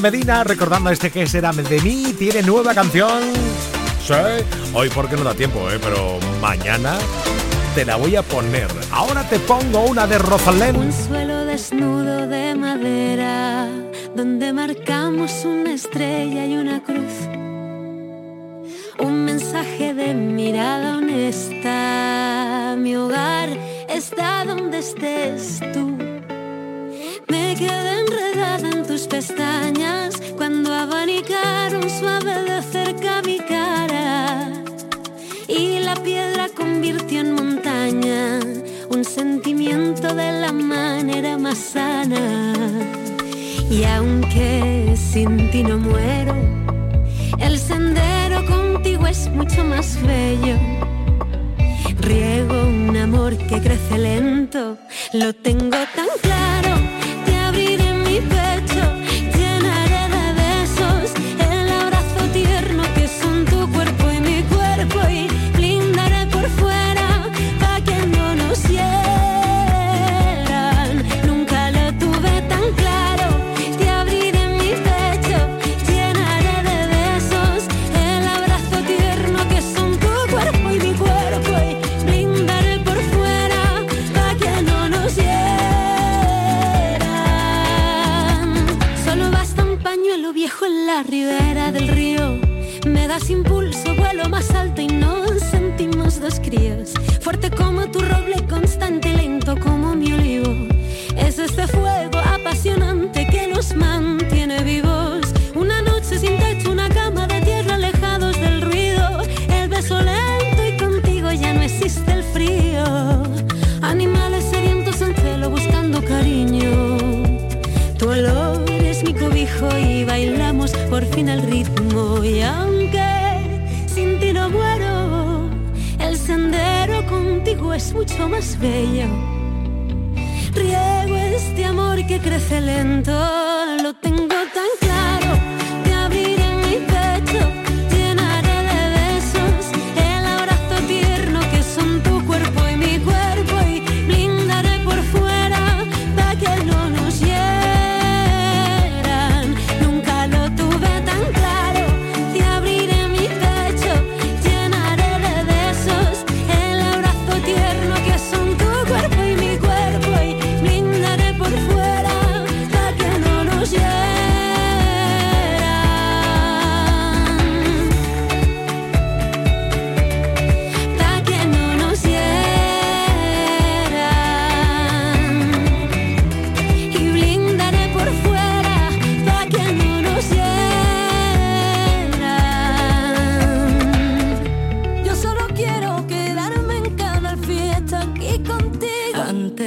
Medina, 0.00 0.44
recordando 0.44 0.90
este 0.90 1.10
que 1.10 1.26
será 1.26 1.52
de 1.52 1.80
mí, 1.80 2.14
tiene 2.18 2.42
nueva 2.42 2.74
canción. 2.74 3.22
Sí, 4.02 4.14
hoy 4.72 4.88
porque 4.88 5.16
no 5.16 5.24
da 5.24 5.34
tiempo, 5.34 5.70
¿eh? 5.70 5.78
pero 5.80 6.18
mañana 6.40 6.98
te 7.74 7.84
la 7.84 7.96
voy 7.96 8.16
a 8.16 8.22
poner. 8.22 8.68
Ahora 8.90 9.28
te 9.28 9.38
pongo 9.40 9.84
una 9.84 10.06
de 10.06 10.18
Rosalén. 10.18 10.76
Un 10.76 10.92
suelo 10.92 11.44
desnudo 11.44 12.26
de 12.26 12.54
madera, 12.54 13.68
donde 14.16 14.52
marcamos 14.52 15.44
una 15.44 15.74
estrella 15.74 16.46
y 16.46 16.56
una 16.56 16.82
cruz. 16.82 17.28
Un 18.98 19.24
mensaje 19.24 19.94
de 19.94 20.14
mirada 20.14 20.96
honesta. 20.98 22.74
Mi 22.78 22.96
hogar 22.96 23.50
está 23.88 24.44
donde 24.44 24.78
estés 24.78 25.60
tú. 25.72 26.09
Pestañas 29.08 30.14
cuando 30.36 30.72
abanicaron 30.72 31.88
suave 31.88 32.42
de 32.42 32.62
cerca 32.62 33.22
mi 33.22 33.38
cara. 33.38 34.52
Y 35.48 35.80
la 35.80 35.94
piedra 35.94 36.48
convirtió 36.54 37.20
en 37.20 37.34
montaña 37.34 38.40
un 38.90 39.04
sentimiento 39.04 40.14
de 40.14 40.32
la 40.40 40.52
manera 40.52 41.38
más 41.38 41.58
sana. 41.58 42.54
Y 43.70 43.84
aunque 43.84 44.94
sin 44.96 45.50
ti 45.50 45.62
no 45.62 45.78
muero, 45.78 46.34
el 47.38 47.58
sendero 47.58 48.44
contigo 48.46 49.06
es 49.06 49.28
mucho 49.30 49.64
más 49.64 49.98
bello. 50.02 50.56
Riego 52.00 52.62
un 52.66 52.96
amor 52.96 53.36
que 53.36 53.60
crece 53.60 53.98
lento, 53.98 54.76
lo 55.12 55.32
tengo 55.32 55.78
tan 55.96 56.08
claro. 56.22 56.74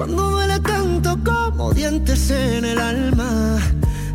cuando 0.00 0.30
duele 0.30 0.58
tanto 0.60 1.18
como 1.22 1.74
dientes 1.74 2.30
en 2.30 2.64
el 2.64 2.78
alma. 2.78 3.58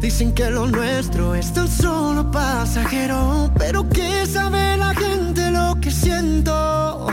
Dicen 0.01 0.33
que 0.33 0.49
lo 0.49 0.65
nuestro 0.65 1.35
es 1.35 1.53
tan 1.53 1.67
solo 1.67 2.31
pasajero, 2.31 3.51
pero 3.55 3.87
que 3.87 4.25
sabe 4.25 4.77
la 4.77 4.95
gente 4.95 5.51
lo 5.51 5.79
que 5.79 5.91
siento 5.91 7.05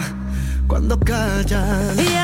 cuando 0.66 0.98
callan. 0.98 1.98
Y 1.98 2.14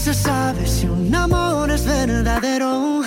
se 0.00 0.14
sabe 0.14 0.66
si 0.66 0.86
un 0.86 1.14
amor 1.14 1.70
es 1.70 1.84
verdadero 1.84 3.02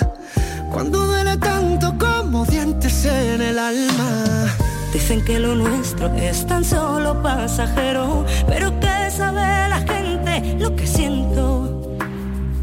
cuando 0.70 1.06
duele 1.08 1.36
tanto 1.38 1.92
como 1.98 2.44
dientes 2.44 3.04
en 3.04 3.42
el 3.42 3.58
alma. 3.58 4.46
Dicen 4.92 5.24
que 5.24 5.40
lo 5.40 5.56
nuestro 5.56 6.14
es 6.14 6.46
tan 6.46 6.64
solo 6.64 7.20
pasajero, 7.20 8.24
pero 8.46 8.78
que 8.78 9.10
sabe 9.10 9.68
la 9.68 9.80
gente 9.80 10.56
lo 10.60 10.76
que 10.76 10.86
siento 10.86 11.96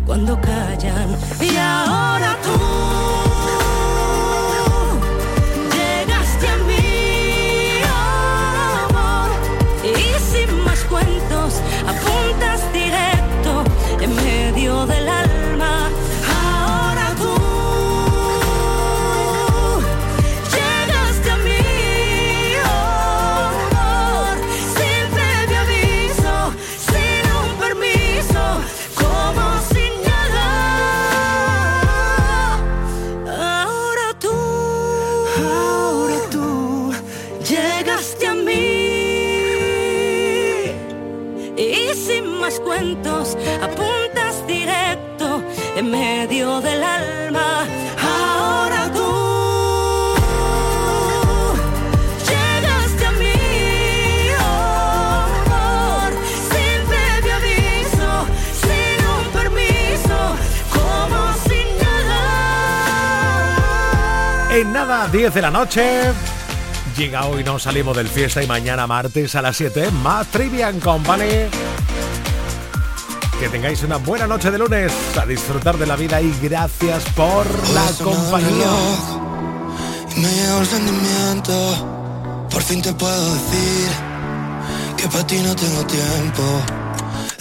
cuando 0.05 0.39
callan. 0.39 1.09
Y 1.41 1.57
ahora 1.57 2.38
tú 2.41 3.01
En 64.91 64.97
nada, 64.97 65.07
10 65.07 65.33
de 65.33 65.41
la 65.41 65.49
noche. 65.49 66.11
Llega 66.97 67.25
hoy, 67.25 67.45
no 67.45 67.57
salimos 67.57 67.95
del 67.95 68.09
fiesta 68.09 68.43
y 68.43 68.47
mañana 68.47 68.87
martes 68.87 69.35
a 69.35 69.41
las 69.41 69.55
7, 69.55 69.89
más 70.03 70.27
Trivian 70.27 70.81
Company. 70.81 71.47
Que 73.39 73.47
tengáis 73.49 73.83
una 73.83 73.95
buena 73.95 74.27
noche 74.27 74.51
de 74.51 74.57
lunes, 74.57 74.91
a 75.17 75.25
disfrutar 75.25 75.77
de 75.77 75.85
la 75.85 75.95
vida 75.95 76.21
y 76.21 76.35
gracias 76.41 77.05
por 77.15 77.45
la 77.73 78.03
compañía. 78.03 78.67
Y 80.17 80.19
me 80.19 80.27
llegó 80.27 80.59
el 80.59 80.67
sentimiento, 80.67 82.47
por 82.51 82.61
fin 82.61 82.81
te 82.81 82.91
puedo 82.91 83.33
decir 83.33 83.87
que 84.97 85.07
para 85.07 85.25
ti 85.25 85.37
no 85.37 85.55
tengo 85.55 85.85
tiempo. 85.85 86.43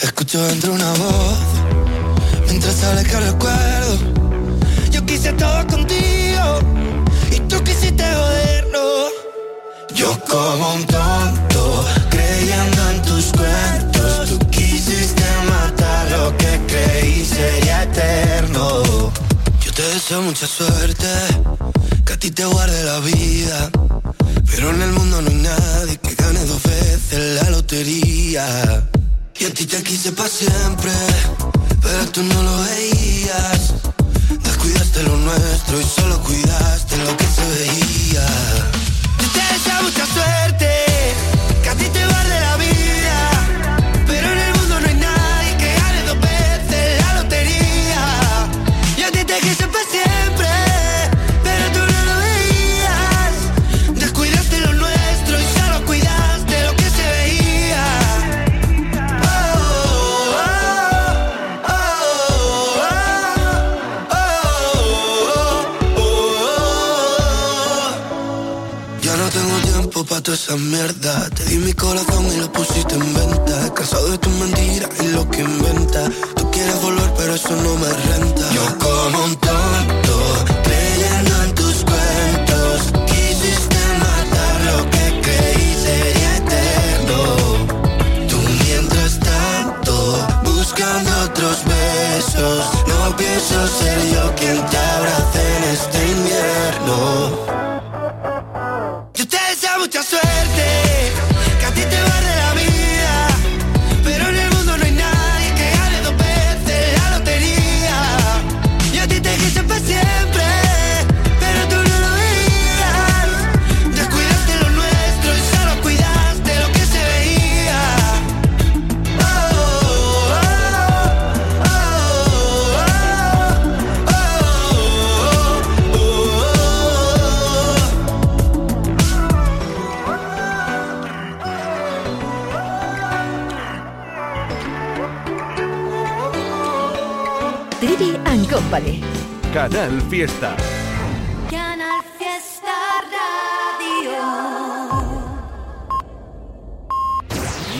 Escucho 0.01 0.40
dentro 0.46 0.72
una 0.72 0.92
voz, 0.92 1.38
mientras 2.46 2.76
sale 2.76 3.03
que 3.03 3.16
recuerdo. 3.18 3.98
Yo 4.92 5.05
quise 5.05 5.32
todo 5.32 5.66
contigo 5.66 6.89
y 7.31 7.41
tú 7.41 7.62
quisiste 7.64 8.05
joderlo. 8.05 9.09
Yo 9.95 10.18
como 10.28 10.74
un 10.74 10.85
tonto, 10.87 11.85
creyendo 12.11 12.91
en 12.91 13.03
tus 13.03 13.26
cuentos, 13.33 14.28
tú 14.28 14.39
quisiste 14.51 15.24
matar 15.49 16.11
lo 16.11 16.37
que 16.37 16.61
creí 16.66 17.24
sería 17.24 17.83
eterno. 17.85 18.83
Yo 19.64 19.72
te 19.72 19.83
deseo 19.83 20.22
mucha 20.22 20.47
suerte, 20.47 21.09
que 22.05 22.12
a 22.12 22.16
ti 22.16 22.31
te 22.31 22.45
guarde 22.45 22.85
la 22.85 23.01
vida. 23.01 23.70
Pero 24.51 24.70
en 24.70 24.83
el 24.83 24.93
mundo 24.93 25.22
no 25.22 25.28
hay 25.28 25.37
nadie 25.37 25.97
que 25.99 26.14
gane 26.14 26.45
dos 26.45 26.62
veces 26.62 27.43
la 27.43 27.51
lotería. 27.51 28.89
Y 29.39 29.45
a 29.47 29.55
ti 29.55 29.64
te 29.64 29.83
quise 29.83 30.12
para 30.12 30.28
siempre, 30.28 30.93
pero 31.83 32.07
tú 32.12 32.22
no 32.22 32.43
lo 32.43 32.57
veías. 32.64 33.74
Descuidaste 34.43 35.03
lo 35.05 35.16
nuestro 35.16 35.81
y 35.81 35.85
solo 35.85 36.20
cuidaste 36.20 36.49